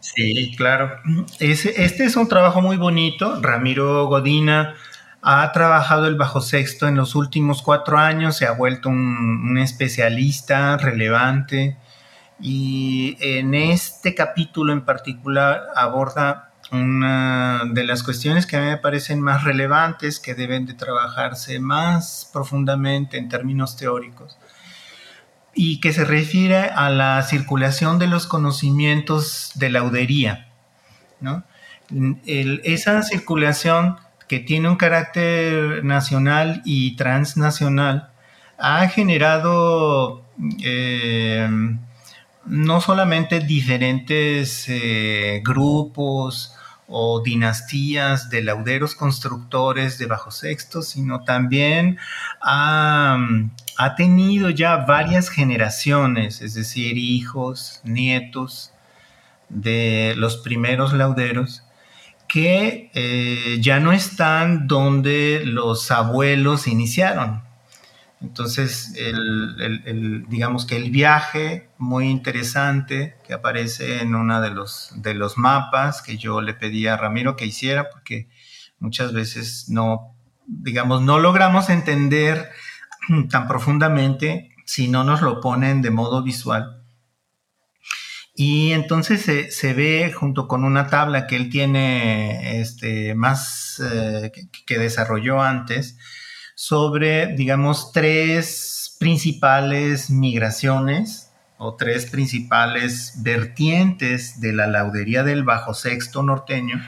[0.00, 0.98] Sí, claro.
[1.40, 3.40] este es un trabajo muy bonito.
[3.42, 4.74] Ramiro Godina
[5.22, 10.76] ha trabajado el bajo sexto en los últimos cuatro años, se ha vuelto un, especialista
[10.78, 11.76] relevante
[12.40, 18.76] y en este capítulo en particular aborda una de las cuestiones que a mí me
[18.76, 24.38] parecen más relevantes, que deben de trabajarse más profundamente en términos teóricos,
[25.52, 30.46] y que se refiere a la circulación de los conocimientos de laudería.
[31.20, 31.44] ¿no?
[32.24, 33.96] esa circulación
[34.30, 38.10] que tiene un carácter nacional y transnacional
[38.58, 40.24] ha generado
[40.62, 41.48] eh,
[42.46, 46.54] no solamente diferentes eh, grupos
[46.86, 51.98] o dinastías de lauderos constructores de bajo sexto, sino también
[52.40, 53.18] ha,
[53.96, 58.70] tenido ya varias generaciones, es decir, hijos, nietos
[59.48, 61.64] de los primeros lauderos,
[62.30, 67.42] que eh, ya no están donde los abuelos iniciaron.
[68.20, 68.94] Entonces,
[70.28, 76.02] digamos que el viaje muy interesante que aparece en uno de los, de los mapas
[76.02, 78.28] que yo le pedí a Ramiro que hiciera, porque
[78.78, 80.14] muchas veces no,
[80.46, 82.50] digamos, no logramos entender
[83.30, 86.79] tan profundamente si no nos lo ponen de modo visual.
[88.34, 89.22] Y entonces
[89.54, 94.32] se, ve junto con una tabla que él tiene este, más eh,
[94.66, 95.98] que desarrolló antes,
[96.54, 106.22] sobre, digamos, tres principales migraciones o tres principales vertientes de la laudería del Bajo Sexto
[106.22, 106.80] norteño,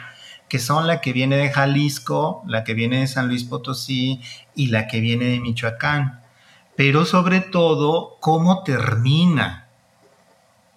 [0.49, 4.21] que son la que viene de Jalisco, la que viene de San Luis Potosí
[4.55, 6.21] y la que viene de Michoacán.
[6.77, 9.62] Pero sobre todo, cómo termina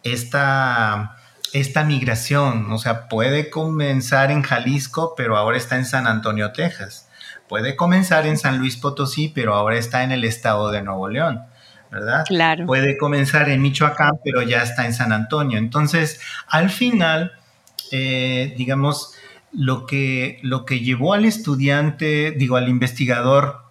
[0.06, 1.18] esta,
[1.52, 2.72] esta migración.
[2.72, 7.06] O sea, puede comenzar en Jalisco, pero ahora está en San Antonio, Texas
[7.48, 11.42] Puede comenzar en San Luis Potosí, pero ahora está en el estado de Nuevo León,
[11.92, 12.24] ¿verdad?
[12.26, 12.66] Claro.
[12.66, 15.60] Puede comenzar en Michoacán, pero ya está en San Antonio.
[15.60, 17.34] Entonces, al final,
[17.92, 19.14] eh, digamos,
[19.52, 23.65] lo que, lo que llevó al estudiante, digo, al investigador,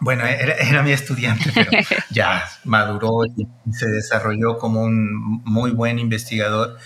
[0.00, 1.70] bueno, era, mi estudiante, pero
[2.10, 6.78] ya maduró y se desarrolló como un muy buen investigador.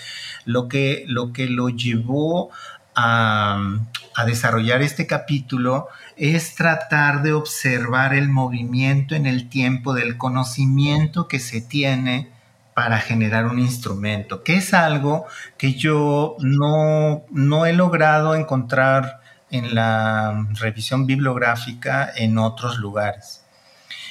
[0.45, 2.51] Lo que lo, que lo llevó
[2.95, 3.79] a,
[4.27, 11.39] desarrollar este capítulo es tratar de observar el movimiento en el tiempo del conocimiento que
[11.39, 12.31] se tiene
[12.75, 15.27] para generar un instrumento, que es algo
[15.59, 19.22] que yo no, no he logrado encontrar
[19.53, 23.45] en la revisión bibliográfica en otros lugares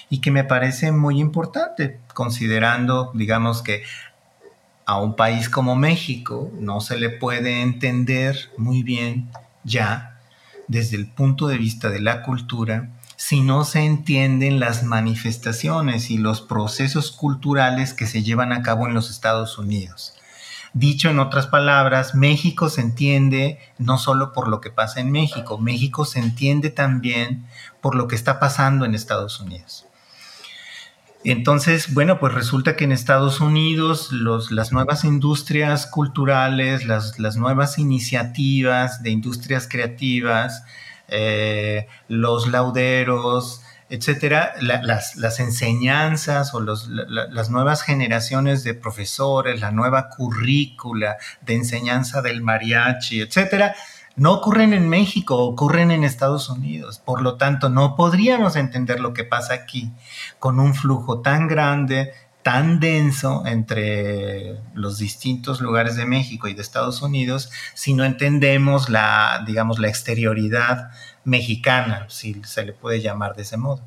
[0.10, 3.84] y que me parece muy importante, considerando, digamos, que
[4.86, 9.30] a un país como México no se le puede entender muy bien
[9.64, 10.20] ya
[10.68, 16.18] desde el punto de vista de la cultura si no se entienden las manifestaciones y
[16.18, 20.14] los procesos culturales que se llevan a cabo en los Estados Unidos.
[20.74, 25.58] Dicho en otras palabras, México se entiende no solo por lo que pasa en México,
[25.58, 27.46] México se entiende también
[27.82, 29.86] por lo que está pasando en Estados Unidos.
[31.24, 39.04] Entonces, bueno, pues resulta que en Estados Unidos las nuevas industrias culturales, las, nuevas iniciativas
[39.04, 40.64] de industrias creativas,
[41.10, 43.62] eh, los lauderos,
[43.92, 52.42] etcétera, las, enseñanzas o las nuevas generaciones de profesores, la nueva currícula de enseñanza del
[52.42, 53.76] mariachi, etcétera,
[54.16, 57.00] no ocurren en México, ocurren en Estados Unidos.
[57.00, 59.92] Por lo tanto, no podríamos entender lo que pasa aquí
[60.40, 62.14] con un flujo tan grande,
[62.44, 68.90] tan denso entre los distintos lugares de México y de Estados Unidos si no entendemos
[68.90, 70.92] la, digamos, la exterioridad
[71.24, 73.82] mexicana, si se le puede llamar de ese modo.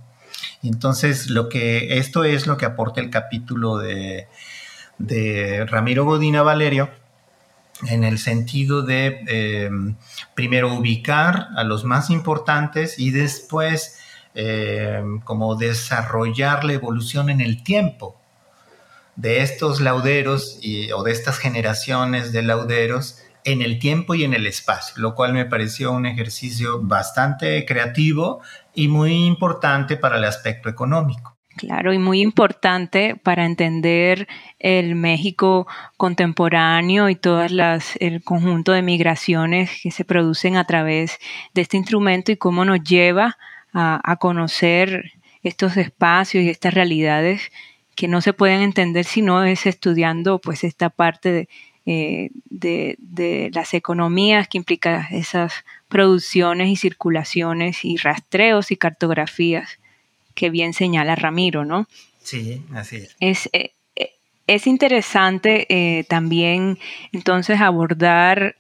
[0.63, 4.29] Entonces, lo que, esto es lo que aporta el capítulo de,
[4.99, 6.91] de Ramiro Godina Valerio,
[7.89, 9.97] en el sentido de em,
[10.35, 13.99] primero ubicar a los más importantes y después
[14.35, 18.17] em, como desarrollar la evolución en el tiempo
[19.17, 20.59] de estos lauderos
[20.95, 25.35] o de estas generaciones de lauderos en el tiempo y en el espacio, lo cual
[25.35, 28.41] me pareció un ejercicio bastante creativo
[28.75, 31.35] y muy importante para el aspecto económico.
[31.57, 34.27] Claro, y muy importante para entender
[34.59, 41.21] el México contemporáneo y todas las el conjunto de migraciones que se producen a través
[41.53, 43.39] de este instrumento y cómo nos lleva
[43.73, 47.53] a, conocer estos espacios y estas realidades
[47.95, 51.49] que no se pueden entender si no es estudiando pues esta parte de,
[51.87, 59.79] eh, de las economías que implica esas producciones y circulaciones y rastreos y cartografías
[60.35, 61.87] que bien señala Ramiro, ¿no?
[62.23, 63.17] Sí, así es.
[63.21, 66.79] Es, eh, eh, interesante eh, también
[67.13, 68.57] entonces abordar,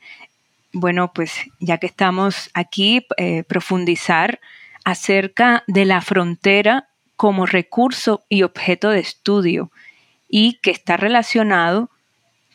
[0.72, 3.06] bueno, pues ya que estamos aquí,
[3.48, 4.40] profundizar
[4.84, 9.70] acerca de la frontera como recurso y objeto de estudio
[10.28, 11.90] y que está relacionado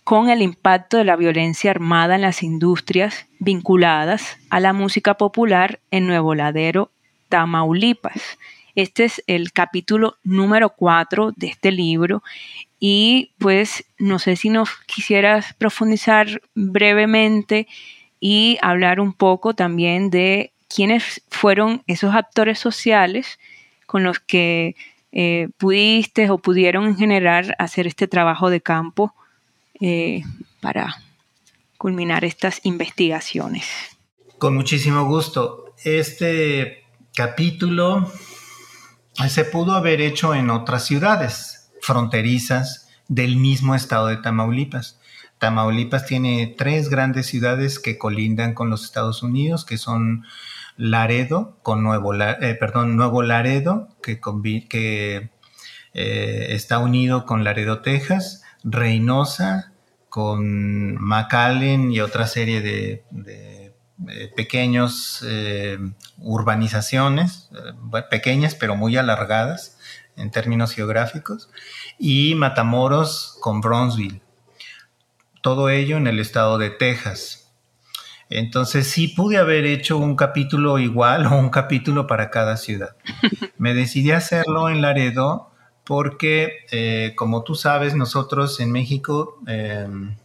[0.10, 5.82] con el impacto de la violencia armada en las industrias vinculadas a la música popular
[5.92, 6.90] en Nuevo Ladero,
[7.30, 8.40] Tamaulipas.
[8.74, 12.24] Este es el capítulo número 4 de este libro
[12.80, 17.68] y pues no sé si nos quisieras profundizar brevemente
[18.20, 23.38] y hablar un poco también de quiénes fueron esos actores sociales
[23.86, 24.76] con los que
[25.12, 29.14] eh, pudiste o pudieron en general hacer este trabajo de campo
[29.80, 30.24] eh,
[30.62, 31.02] para
[31.78, 33.66] culminar estas investigaciones.
[34.38, 35.74] Con muchísimo gusto.
[35.84, 38.12] Este capítulo
[39.28, 45.00] se pudo haber hecho en otras ciudades fronterizas del mismo estado de Tamaulipas.
[45.40, 50.26] Tamaulipas tiene tres grandes ciudades que colindan con los Estados Unidos, que son
[50.78, 54.20] Laredo, con Nuevo, eh, perdón, Nuevo Laredo, que,
[55.94, 59.72] eh, está unido con Laredo, Texas, Reynosa,
[60.10, 65.24] con McAllen y otra serie de, eh, pequeños
[66.18, 67.50] urbanizaciones,
[68.10, 69.78] pequeñas pero muy alargadas
[70.20, 71.50] en términos geográficos,
[71.98, 74.22] y Matamoros con Bronzeville.
[75.42, 77.54] Todo ello en el estado de Texas.
[78.30, 82.96] Entonces sí pude haber hecho un capítulo igual o un capítulo para cada ciudad.
[83.58, 85.52] Me decidí hacerlo en Laredo
[85.90, 90.16] porque, eh, como tú sabes, nosotros en México em,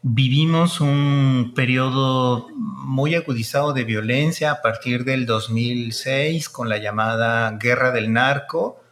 [0.00, 7.90] vivimos un periodo muy agudizado de violencia a partir del 2006 con la llamada Guerra
[7.90, 8.82] del Narco,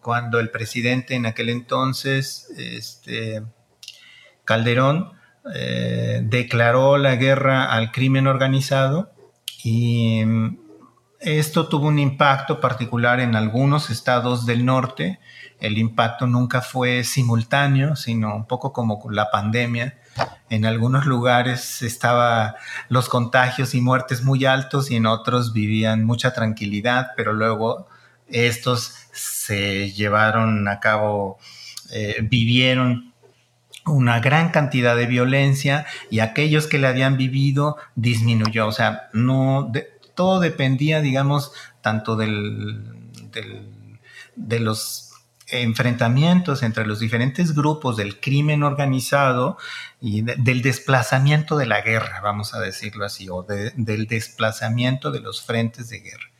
[0.00, 3.44] cuando el presidente en aquel entonces, este,
[4.44, 5.12] Calderón,
[5.54, 9.12] eh, declaró la guerra al crimen organizado
[9.62, 10.24] y
[11.22, 15.20] esto tuvo un impacto particular en algunos estados del norte.
[15.60, 19.98] El impacto nunca fue simultáneo, sino un poco como la pandemia.
[20.50, 22.54] En algunos lugares estaban
[22.88, 27.86] los contagios y muertes muy altos y en otros vivían mucha tranquilidad, pero luego
[28.28, 31.38] estos se llevaron a cabo,
[31.92, 33.12] eh, vivieron
[33.86, 38.66] una gran cantidad de violencia y aquellos que la habían vivido disminuyó.
[38.66, 39.72] O sea, no,
[40.14, 43.10] todo dependía, digamos, tanto del,
[44.36, 45.12] de los
[45.48, 49.58] enfrentamientos entre los diferentes grupos del crimen organizado
[50.00, 55.42] y del desplazamiento de la guerra, vamos a decirlo así, o del desplazamiento de los
[55.42, 56.32] frentes de guerra.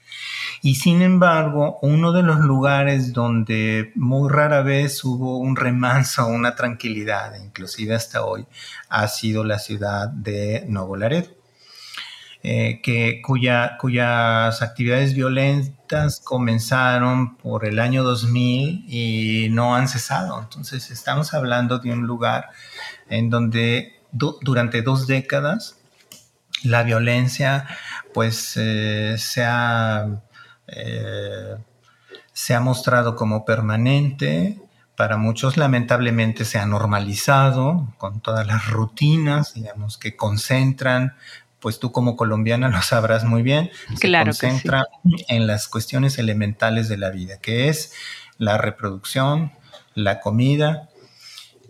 [0.62, 6.54] Y sin embargo, uno de los lugares donde muy rara vez hubo un remanso, una
[6.54, 8.46] tranquilidad, inclusive hasta hoy,
[8.88, 11.41] ha sido la ciudad de Nuevo Laredo.
[12.44, 20.40] Eh, que, cuya, cuyas actividades violentas comenzaron por el año 2000 y no han cesado.
[20.40, 22.48] Entonces estamos hablando de un lugar
[23.08, 25.78] en donde durante dos décadas
[26.64, 27.68] la violencia
[28.12, 30.22] pues eh, se ha
[30.66, 31.56] eh,
[32.32, 34.58] se ha mostrado como permanente,
[34.96, 41.14] para muchos lamentablemente se ha normalizado con todas las rutinas, digamos, que concentran,
[41.62, 44.88] pues tú como colombiana lo sabrás muy bien, se concentra
[45.28, 47.94] en las cuestiones elementales de la vida, que es
[48.36, 49.52] la reproducción,
[49.94, 50.90] la comida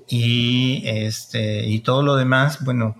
[0.08, 2.96] y, este, y todo lo demás, bueno,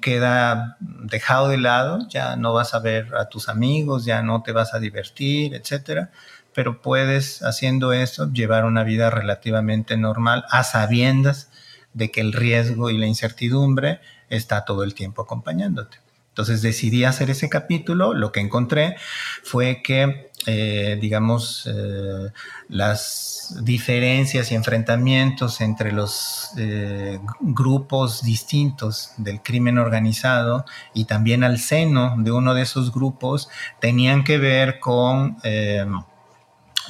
[0.00, 4.52] queda dejado de lado, ya no vas a ver a tus amigos, ya no te
[4.52, 6.10] vas a divertir, etcétera,
[6.52, 11.48] pero puedes haciendo eso llevar una vida relativamente normal a sabiendas
[11.92, 16.03] de que el riesgo y la incertidumbre está todo el tiempo acompañándote.
[16.34, 18.96] Entonces decidí hacer ese capítulo, lo que encontré
[19.44, 22.32] fue que, eh, digamos, eh,
[22.68, 31.60] las diferencias y enfrentamientos entre los eh, grupos distintos del crimen organizado y también al
[31.60, 33.48] seno de uno de esos grupos
[33.80, 35.36] tenían que ver con,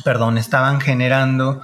[0.04, 1.60] perdón, estaban generando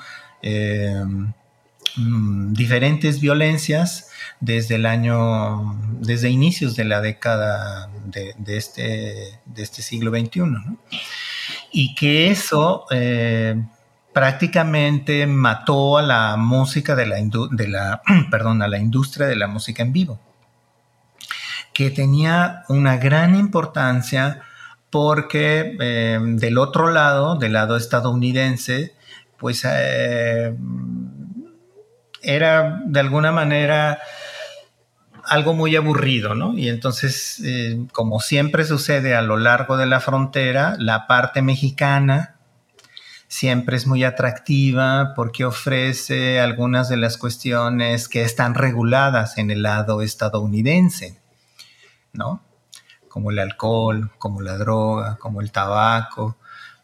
[1.97, 4.11] mm, diferentes violencias
[4.41, 10.43] desde el año, desde inicios de la década de, este, de este siglo XXI.
[11.73, 13.63] Y que eso eh,
[14.13, 17.17] prácticamente mató a la música de la,
[17.51, 20.21] de la, perdón, a la industria de la música en vivo,
[21.73, 24.43] que tenía una gran importancia
[24.91, 28.97] porque eh, del otro lado, del lado estadounidense,
[29.39, 30.55] pues eh,
[32.23, 33.99] era de alguna manera
[35.25, 36.57] algo muy aburrido, ¿no?
[36.57, 42.37] Y entonces, eh, como siempre sucede a lo largo de la frontera, la parte mexicana
[43.29, 49.63] siempre es muy atractiva porque ofrece algunas de las cuestiones que están reguladas en el
[49.63, 51.21] lado estadounidense,
[52.13, 52.43] ¿no?
[53.09, 56.39] Como el alcohol, como la droga, como el tabaco,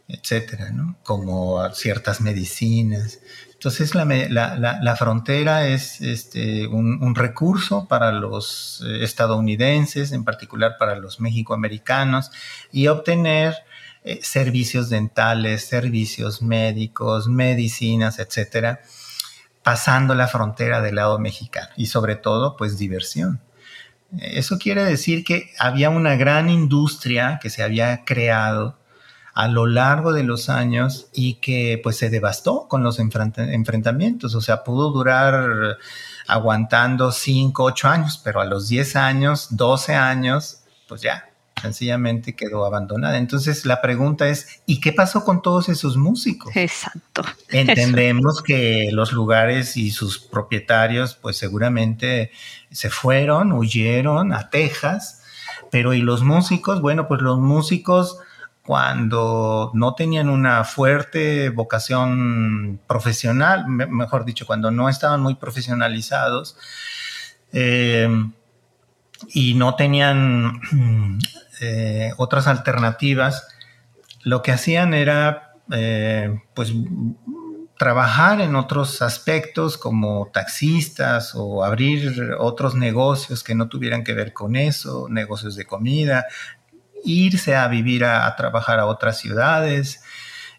[0.07, 0.97] etcétera, ¿no?
[1.03, 3.19] Como ciertas medicinas.
[3.59, 11.21] Entonces la, frontera es este, un, recurso para los eh, estadounidenses, en particular para los
[11.21, 12.31] mexicoamericanos,
[12.71, 13.55] y obtener
[14.05, 18.81] eh, servicios dentales, servicios médicos, medicinas, etcétera,
[19.63, 23.41] pasando la frontera del lado mexicano y sobre todo, pues diversión.
[24.19, 28.79] Eso quiere decir que había una gran industria que se había creado
[29.37, 34.41] a lo largo de los años y que pues se devastó con los enfrentamientos, o
[34.41, 35.77] sea, pudo durar
[36.27, 41.29] aguantando 5, 8 años, pero a los 10 años, 12 años, pues ya,
[41.61, 43.19] sencillamente quedó abandonada.
[43.19, 46.57] Entonces la pregunta es, ¿y qué pasó con todos esos músicos?
[46.57, 47.23] Exacto.
[47.51, 52.31] Entendemos que los lugares y sus propietarios pues seguramente
[52.71, 55.21] se fueron, huyeron a Texas,
[55.71, 56.81] pero ¿y los músicos?
[56.81, 58.17] Bueno, pues los músicos
[58.67, 66.59] cuando no tenían una fuerte vocación profesional, mejor dicho, cuando no estaban muy profesionalizados
[67.53, 68.09] eh,
[69.29, 70.61] y no tenían
[71.61, 73.47] eh, otras alternativas,
[74.25, 76.73] lo que hacían era eh, pues
[77.79, 84.33] trabajar en otros aspectos como taxistas o abrir otros negocios que no tuvieran que ver
[84.33, 86.27] con eso, negocios de comida,
[87.07, 90.03] irse a vivir a, trabajar a otras ciudades,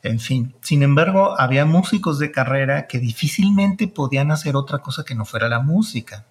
[0.02, 0.56] en fin.
[0.62, 5.50] Sin embargo, había músicos de carrera que difícilmente podían hacer otra cosa que no fuera
[5.50, 6.26] la música.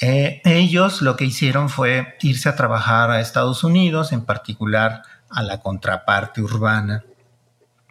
[0.00, 5.42] Eh, ellos lo que hicieron fue irse a trabajar a Estados Unidos, en particular a
[5.42, 7.04] la contraparte urbana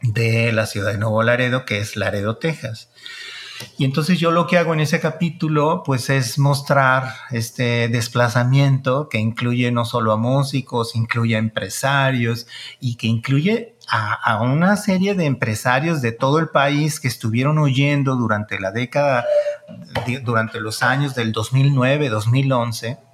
[0.01, 2.89] de la ciudad de Nuevo Laredo, que es Laredo, Texas.
[3.77, 9.19] Y entonces yo lo que hago en ese capítulo, pues es mostrar este desplazamiento que
[9.19, 12.47] incluye no solo a músicos, incluye a empresarios
[12.79, 18.15] y que incluye a, una serie de empresarios de todo el país que estuvieron huyendo
[18.15, 19.25] durante la década,
[20.23, 23.12] durante los años del 2009, 2011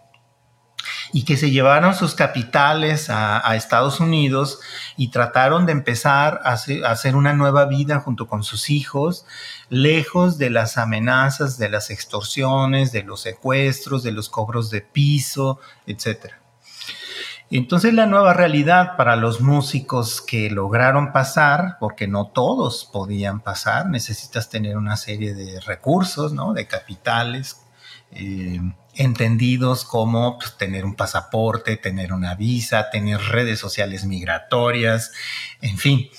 [1.13, 4.59] y que se llevaron sus capitales a, Estados Unidos
[4.95, 9.25] y trataron de empezar a hacer, una nueva vida junto con sus hijos,
[9.69, 15.59] lejos de las amenazas, de las extorsiones, de los secuestros, de los cobros de piso,
[15.87, 16.33] etc.
[17.51, 23.87] Entonces la nueva realidad para los músicos que lograron pasar, porque no todos podían pasar,
[23.87, 26.53] necesitas tener una serie de recursos, ¿no?
[26.53, 27.61] de capitales,
[28.11, 28.61] eh,
[29.00, 35.14] entendidos como pues, tener un pasaporte, tener una visa, tener redes sociales migratorias,
[35.62, 36.10] en fin,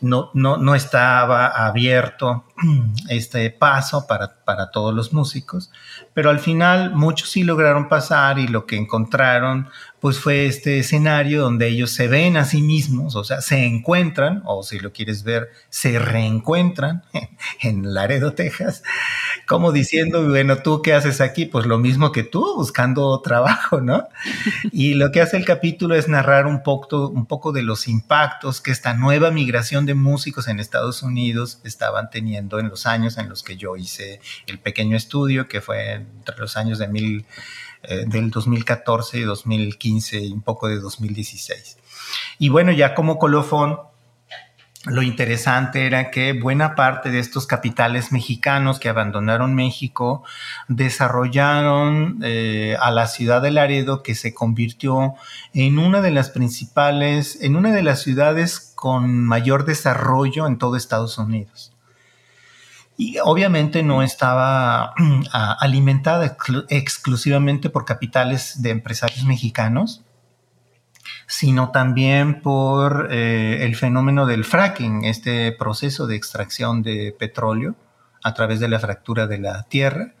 [0.00, 2.44] no, no, no estaba abierto
[3.08, 5.70] este paso para, para, todos los músicos,
[6.14, 9.68] pero al final muchos sí lograron pasar y lo que encontraron
[10.06, 14.40] pues fue este escenario donde ellos se ven a sí mismos, o sea, se encuentran,
[14.44, 17.02] o si lo quieres ver, se reencuentran
[17.60, 18.84] en Laredo, Texas,
[19.48, 21.46] como diciendo, bueno, ¿tú qué haces aquí?
[21.46, 24.06] Pues lo mismo que tú, buscando trabajo, ¿no?
[24.70, 28.60] Y lo que hace el capítulo es narrar un poco, un poco de los impactos
[28.60, 33.28] que esta nueva migración de músicos en Estados Unidos estaban teniendo en los años en
[33.28, 37.26] los que yo hice el pequeño estudio, que fue entre los años de mil
[37.82, 41.78] eh, del 2014 y 2015 y un poco de 2016.
[42.38, 43.78] Y bueno, ya como colofón,
[44.86, 50.22] lo interesante era que buena parte de estos capitales mexicanos que abandonaron México
[50.68, 55.14] desarrollaron eh, a la ciudad de Laredo que se convirtió
[55.52, 60.76] en una de las principales, en una de las ciudades con mayor desarrollo en todo
[60.76, 61.75] Estados Unidos.
[62.96, 64.94] Y obviamente no estaba
[65.60, 66.36] alimentada
[66.68, 70.02] exclusivamente por capitales de empresarios mexicanos,
[71.26, 77.74] sino también por eh, el fenómeno del fracking, este proceso de extracción de petróleo
[78.22, 80.14] a través de la fractura de la tierra.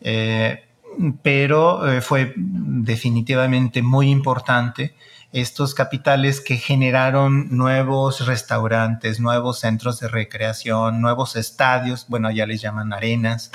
[0.00, 0.64] Eh,
[1.22, 4.94] pero eh, fue definitivamente muy importante
[5.32, 12.62] estos capitales que generaron nuevos restaurantes, nuevos centros de recreación, nuevos estadios, bueno, ya les
[12.62, 13.50] llaman arenas,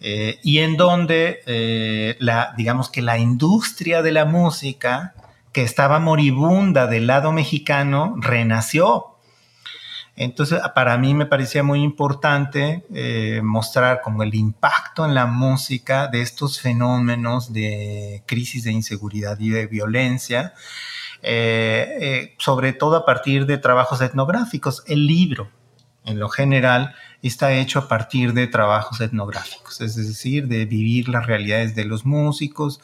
[0.00, 5.14] eh, y en donde eh, la, digamos que la industria de la música,
[5.52, 9.13] que estaba moribunda del lado mexicano, renació.
[10.16, 16.06] Entonces, para mí me parecía muy importante eh, mostrar como el impacto en la música
[16.06, 20.54] de estos fenómenos de crisis de inseguridad y de violencia,
[21.22, 24.84] eh, eh, sobre todo a partir de trabajos etnográficos.
[24.86, 25.50] El libro,
[26.04, 31.26] en lo general, está hecho a partir de trabajos etnográficos, es decir, de vivir las
[31.26, 32.80] realidades de los músicos,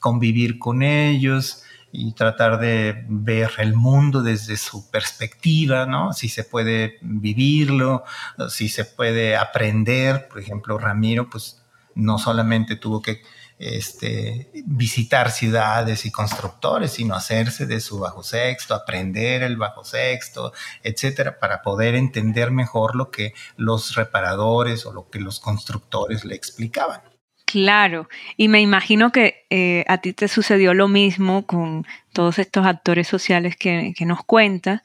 [0.00, 1.63] convivir con ellos,
[1.96, 6.12] y tratar de ver el mundo desde su perspectiva, ¿no?
[6.12, 8.02] Si se puede vivirlo,
[8.48, 10.26] si se puede aprender.
[10.26, 11.62] Por ejemplo, Ramiro, pues
[11.94, 13.22] no solamente tuvo que
[13.60, 20.52] este, visitar ciudades y constructores, sino hacerse de su bajo sexto, aprender el bajo sexto,
[20.82, 26.34] etcétera, para poder entender mejor lo que los reparadores o lo que los constructores le
[26.34, 27.13] explicaban.
[27.54, 32.66] Claro, y me imagino que eh, a ti te sucedió lo mismo con todos estos
[32.66, 34.82] actores sociales que, nos cuentas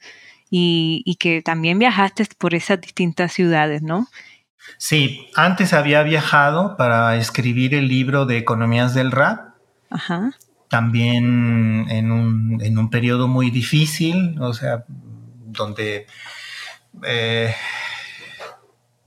[0.52, 4.06] y, que también viajaste por esas distintas ciudades, ¿no?
[4.78, 9.56] Sí, antes había viajado para escribir el libro de Economías del Rap.
[9.90, 10.30] Ajá.
[10.68, 16.06] También en un, en un periodo muy difícil, o sea, donde
[17.04, 17.52] eh,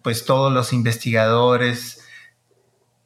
[0.02, 2.03] pues todos los investigadores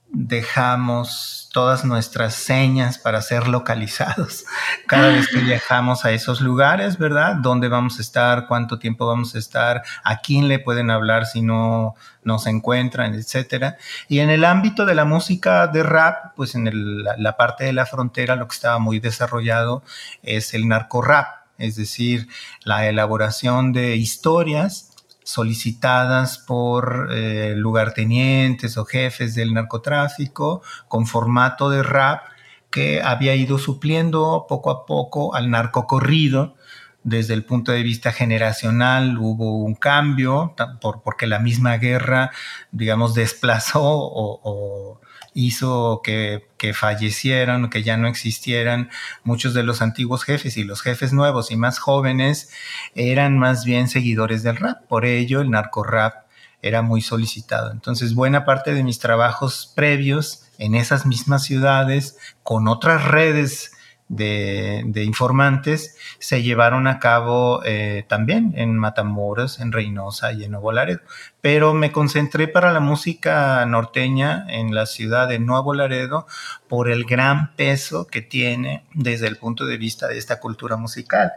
[0.09, 4.45] dejamos todas nuestras señas para ser localizados
[4.87, 7.35] cada vez que viajamos a esos lugares, ¿verdad?
[7.35, 8.47] ¿Dónde vamos a estar?
[8.47, 9.83] ¿Cuánto tiempo vamos a estar?
[10.03, 13.15] ¿A quién le pueden hablar si no nos encuentran?
[13.15, 13.77] Etcétera.
[14.07, 17.85] Y en el ámbito de la música de rap, pues en la parte de la
[17.85, 19.83] frontera lo que estaba muy desarrollado
[20.23, 21.27] es el narco rap,
[21.57, 22.27] es decir,
[22.63, 24.91] la elaboración de historias
[25.27, 32.23] solicitadas por eh, lugartenientes o jefes del narcotráfico con formato de rap
[32.71, 36.55] que había ido supliendo poco a poco al narcocorrido.
[37.03, 42.31] Desde el punto de vista generacional hubo un cambio por, porque la misma guerra,
[42.71, 45.01] digamos, desplazó o
[45.37, 48.89] hizo que, que fallecieran, que ya no existieran
[49.23, 52.49] muchos de los antiguos jefes y los jefes nuevos y más jóvenes
[52.95, 54.87] eran más bien seguidores del rap.
[54.87, 56.25] Por ello, el narco rap
[56.63, 57.71] era muy solicitado.
[57.71, 63.73] Entonces, buena parte de mis trabajos previos en esas mismas ciudades, con otras redes
[64.09, 70.71] de, informantes se llevaron a cabo eh, también en Matamoros, en Reynosa y en Nuevo
[70.71, 71.01] Laredo.
[71.41, 76.27] Pero me concentré para la música norteña en la ciudad de Nuevo Laredo
[76.67, 81.31] por el gran peso que tiene desde el punto de vista de esta cultura musical.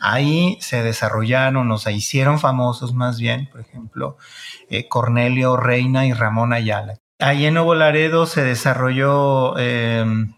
[0.00, 4.18] Ahí se desarrollaron, o se hicieron famosos más bien, por ejemplo,
[4.68, 6.98] eh, Cornelio Reina y Ramón Ayala.
[7.18, 10.34] Ahí en Nuevo Laredo se desarrolló em,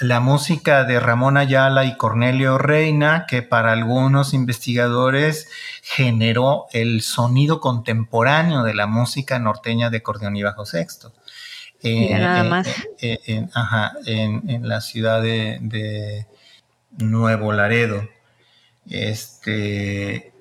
[0.00, 5.48] la música de Ramón Ayala y Cornelio Reina, que para algunos investigadores
[5.82, 11.12] generó el sonido contemporáneo de la música norteña de acordeón y bajo sexto.
[11.82, 12.68] nada más.
[13.00, 16.26] En, la ciudad de,
[16.98, 18.08] Nuevo Laredo.
[18.88, 20.32] Este,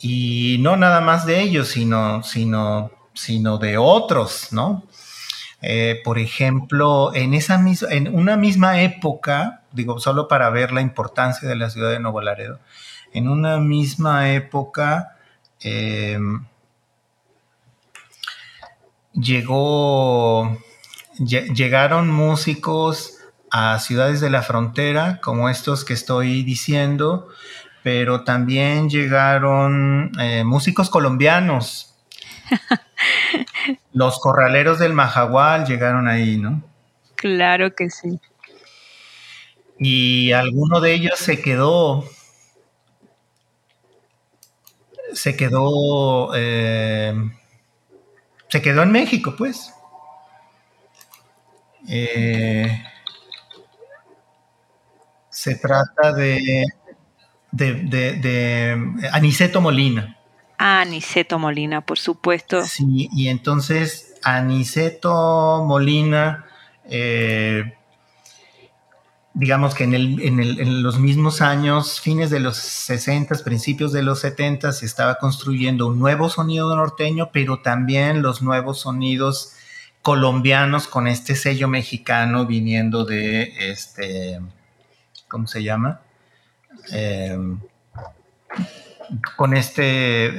[0.00, 4.84] y no nada más de ellos, sino, sino, sino de otros, ¿no?
[5.62, 10.80] Eh, por ejemplo, en, esa misma, en una misma época, digo, solo para ver la
[10.80, 12.60] importancia de la ciudad de Nuevo Laredo,
[13.12, 15.16] en una misma época
[15.60, 16.46] em,
[19.12, 20.58] llegó,
[21.18, 23.18] llegaron músicos
[23.50, 27.28] a ciudades de la frontera, como estos que estoy diciendo,
[27.82, 31.94] pero también llegaron eh, músicos colombianos.
[33.92, 36.62] Los corraleros del Majagual llegaron ahí, ¿no?
[37.16, 38.20] Claro que sí.
[39.78, 42.04] Y alguno de ellos se quedó,
[45.12, 47.14] se quedó, eh,
[48.48, 49.72] se quedó en México, pues.
[51.88, 52.82] Eh,
[55.30, 56.66] se trata de,
[57.52, 60.19] de, de Aniceto Molina.
[60.62, 62.62] Aniceto Molina, por supuesto.
[62.66, 66.44] Sí, y entonces Aniceto Molina,
[66.84, 67.78] eh,
[69.32, 74.84] digamos que en, los mismos años, fines de los 60, principios de los 70, se
[74.84, 79.54] estaba construyendo un nuevo sonido norteño, pero también los nuevos sonidos
[80.02, 84.38] colombianos con este sello mexicano viniendo de este,
[85.26, 86.02] ¿cómo se llama?
[86.92, 87.38] Eh,
[89.36, 90.32] con este,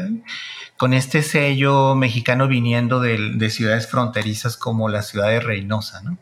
[0.77, 6.17] con este sello mexicano viniendo de, ciudades fronterizas como la ciudad de Reynosa, ¿no?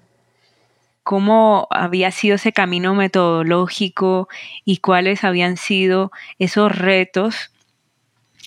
[1.04, 4.28] ¿Cómo había sido ese camino metodológico
[4.66, 7.52] y cuáles habían sido esos retos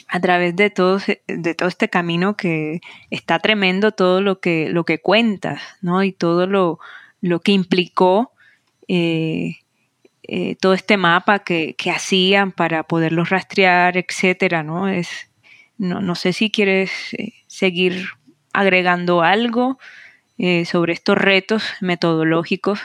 [0.07, 2.81] a través de todo, de todo este camino que
[3.11, 6.05] está tremendo todo lo que, lo que cuentas, ¿no?
[6.05, 6.79] Y todo lo,
[7.21, 8.33] lo que implicó
[8.87, 9.62] eh,
[10.23, 14.89] eh, todo este mapa que, hacían para poderlos rastrear, etcétera, ¿no?
[14.89, 15.09] Es,
[15.79, 18.07] no, no sé si quieres eh, seguir
[18.53, 19.79] agregando algo
[20.65, 22.81] sobre estos retos metodológicos,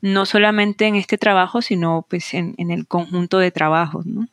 [0.00, 4.28] no solamente en este trabajo, sino pues en, en el conjunto de trabajos, ¿no?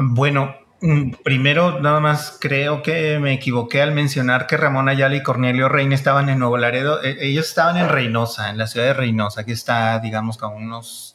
[0.00, 5.22] Bueno, Mm, primero, nada más creo que me equivoqué al mencionar que Ramón Ayala y
[5.22, 7.02] Cornelio Reina estaban en Nuevo Laredo.
[7.02, 11.09] E, ellos estaban en Reynosa, en la ciudad de Reynosa, que está, digamos, con unos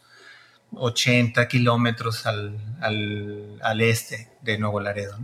[0.78, 2.58] 80 kilómetros al,
[3.80, 5.18] este de Nuevo Laredo.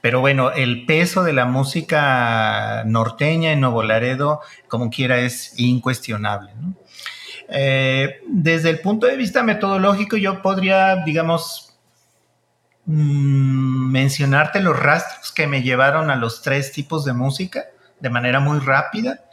[0.00, 6.52] Pero bueno, el peso de la música norteña en Nuevo Laredo, como quiera, es incuestionable.
[7.48, 11.68] Eh, desde el punto de vista metodológico, yo podría, digamos,
[12.90, 17.66] Mm, mencionarte los rastros que me llevaron a los tres tipos de música
[18.00, 19.27] de manera muy rápida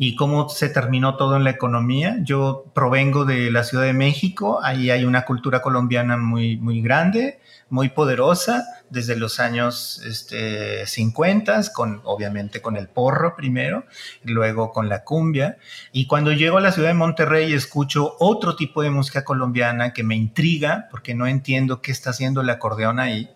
[0.00, 2.18] y cómo se terminó todo en la economía.
[2.22, 7.40] Yo provengo de la Ciudad de México, ahí hay una cultura colombiana muy, muy grande,
[7.68, 13.84] muy poderosa, desde los años este, 50, con, obviamente con el porro primero,
[14.22, 15.58] luego con la cumbia.
[15.92, 20.04] Y cuando llego a la ciudad de Monterrey escucho otro tipo de música colombiana que
[20.04, 23.30] me intriga, porque no entiendo qué está haciendo el acordeón ahí,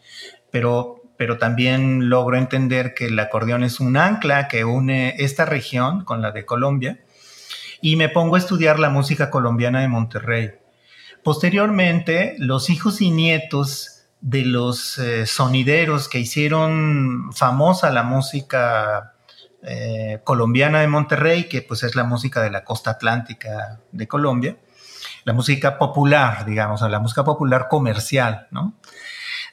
[0.52, 6.04] pero pero también logro entender que el acordeón es un ancla que une esta región
[6.04, 6.98] con la de Colombia
[7.80, 10.50] y me pongo a estudiar la música colombiana de Monterrey.
[11.22, 19.14] Posteriormente, los hijos y nietos de los eh, sonideros que hicieron famosa la música
[19.62, 24.56] eh, colombiana de Monterrey, que pues es la música de la costa atlántica de Colombia,
[25.22, 28.74] la música popular, digamos, la música popular comercial, ¿no?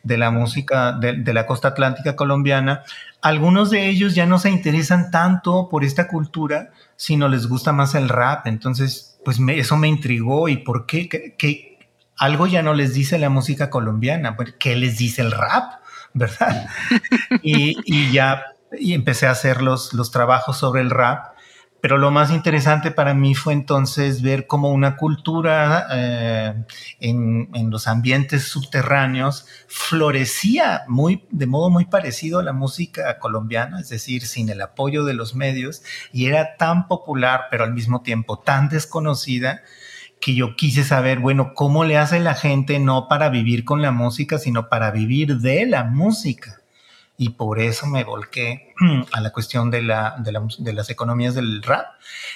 [0.04, 2.84] De la música de, la costa atlántica colombiana,
[3.22, 7.96] algunos de ellos ya no se interesan tanto por esta cultura, sino les gusta más
[7.96, 8.48] el rap.
[8.48, 10.48] Entonces, pues eso me intrigó.
[10.50, 11.10] ¿Y por qué?
[11.38, 11.78] ¿Qué,
[12.18, 14.38] algo ya no les dice la música colombiana?
[14.60, 15.82] ¿Qué les dice el rap?
[16.14, 16.68] ¿Verdad?
[17.44, 18.44] y, y, ya
[18.78, 21.34] y empecé a hacer los, los trabajos sobre el rap
[21.82, 26.66] pero lo más interesante para mí fue entonces ver cómo una cultura eh,
[27.00, 33.80] en, en, los ambientes subterráneos florecía muy, de modo muy parecido a la música colombiana,
[33.80, 38.02] es decir, sin el apoyo de los medios, y era tan popular, pero al mismo
[38.02, 39.62] tiempo tan desconocida,
[40.20, 43.92] que yo quise saber, bueno, cómo le hace la gente no para vivir con la
[43.92, 46.59] música, sino para vivir de la música
[47.20, 48.74] y por eso me volqué
[49.12, 51.86] a la cuestión de, la, de, las economías del rap.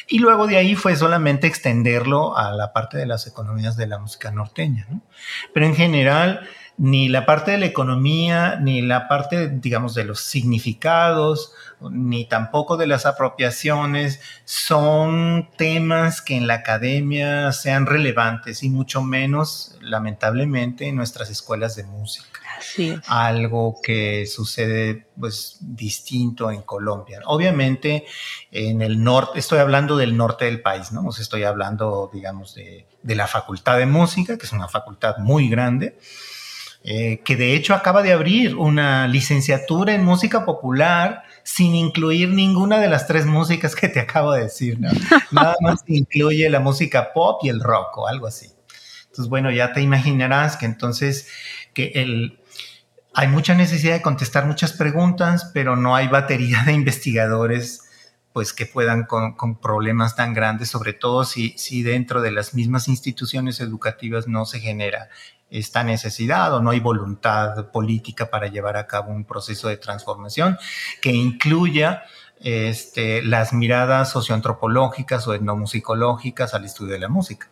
[0.09, 3.97] Y luego de ahí fue solamente extenderlo a la parte de las economías de la
[3.97, 4.85] música norteña.
[5.53, 10.21] Pero en general, ni la parte de la economía, ni la parte, digamos, de los
[10.21, 18.69] significados, ni tampoco de las apropiaciones son temas que en la academia sean relevantes y
[18.69, 22.33] mucho menos, lamentablemente, en nuestras escuelas de música
[23.07, 27.21] algo que sucede pues distinto en Colombia.
[27.25, 28.05] Obviamente
[28.51, 31.09] en el norte, estoy hablando del norte del país, ¿no?
[31.09, 35.99] estoy hablando, digamos, de, la Facultad de Música, que es una facultad muy grande,
[36.85, 42.77] eh, que de hecho acaba de abrir una licenciatura en música popular sin incluir ninguna
[42.79, 44.79] de las tres músicas que te acabo de decir,
[45.31, 48.51] Nada más incluye la música pop y el rock o algo así.
[49.03, 51.29] Entonces, bueno, ya te imaginarás que entonces
[51.73, 52.39] que el,
[53.13, 57.81] hay mucha necesidad de contestar muchas preguntas, pero no hay batería de investigadores
[58.33, 62.87] pues que puedan con, problemas tan grandes, sobre todo si, si dentro de las mismas
[62.87, 65.09] instituciones educativas no se genera
[65.53, 70.57] esta necesidad o no hay voluntad política para llevar a cabo un proceso de transformación
[70.99, 72.03] que incluya
[72.41, 77.49] este, las miradas socioantropológicas o etnomusicológicas al estudio de la música.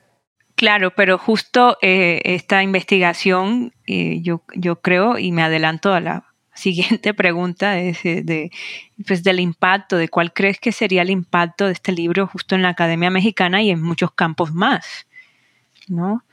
[0.56, 6.26] Claro, pero justo eh, esta investigación, eh, yo, yo creo, y me adelanto a la
[6.56, 8.52] siguiente pregunta, es eh, de,
[9.08, 12.64] pues del impacto, de cuál crees que sería el impacto de este libro justo en
[12.64, 15.08] la Academia Mexicana y en muchos campos más,
[15.88, 16.24] ¿no?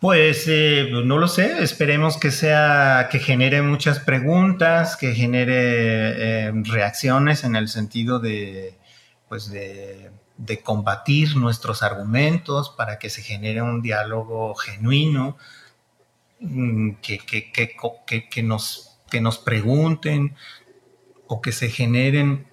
[0.00, 7.56] Pues no lo sé, esperemos que sea, que genere muchas preguntas, que genere reacciones en
[7.56, 8.78] el sentido de,
[9.28, 15.36] pues de combatir nuestros argumentos para que se genere un diálogo genuino,
[16.40, 20.36] mm, que, que, nos, que nos pregunten
[21.26, 22.46] o que se generen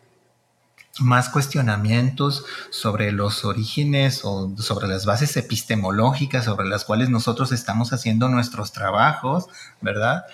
[0.99, 7.91] más cuestionamientos sobre los orígenes o sobre las bases epistemológicas sobre las cuales nosotros estamos
[7.91, 9.47] haciendo nuestros trabajos,
[9.81, 10.25] ¿verdad?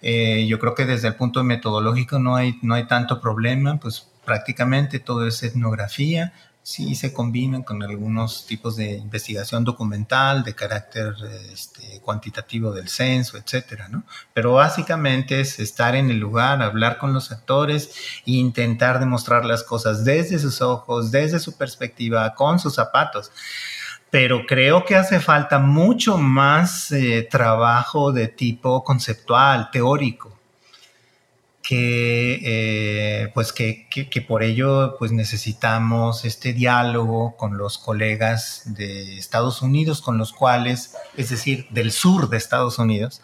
[0.00, 4.08] Eh, yo creo que desde el punto metodológico no hay, no hay tanto problema, pues
[4.24, 6.32] prácticamente todo es etnografía,
[6.68, 11.14] sí se combinan con algunos tipos de investigación documental de carácter
[11.50, 14.02] este, cuantitativo del censo, etcétera, ¿no?
[14.34, 17.90] Pero básicamente es estar en el lugar, hablar con los actores
[18.26, 23.32] e intentar demostrar las cosas desde sus ojos, desde su perspectiva, con sus zapatos.
[24.10, 30.37] Pero creo que hace falta mucho más eh, trabajo de tipo conceptual, teórico
[31.68, 33.86] que, eh, pues que,
[34.26, 40.96] por ello pues necesitamos este diálogo con los colegas de Estados Unidos, con los cuales,
[41.18, 43.20] es decir, del sur de Estados Unidos,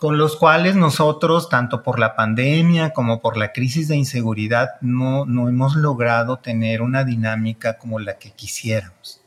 [0.00, 5.24] con los cuales nosotros, tanto por la pandemia como por la crisis de inseguridad, no,
[5.24, 9.20] no hemos logrado tener una dinámica como la que quisiéramos.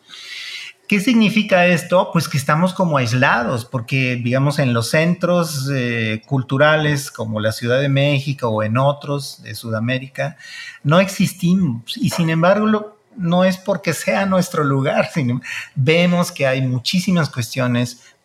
[0.90, 2.10] ¿Qué significa esto?
[2.12, 7.80] Pues que estamos como aislados, porque digamos en los centros eh, culturales como la Ciudad
[7.80, 10.36] de México o en otros de Sudamérica,
[10.82, 15.42] no existimos y sin embargo no es porque sea nuestro lugar, sino
[15.76, 18.16] vemos que hay muchísimas cuestiones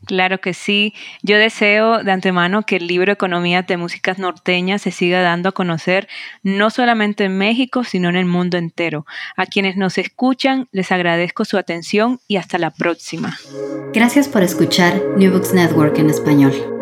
[0.07, 0.95] Claro que sí.
[1.22, 5.51] Yo deseo de antemano que el libro Economía de Músicas Norteñas se siga dando a
[5.51, 6.07] conocer
[6.41, 9.05] no solamente en México, sino en el mundo entero.
[9.38, 13.38] A quienes nos escuchan, les agradezco su atención y hasta la próxima.
[13.93, 16.78] Gracias por escuchar New Books Network en español.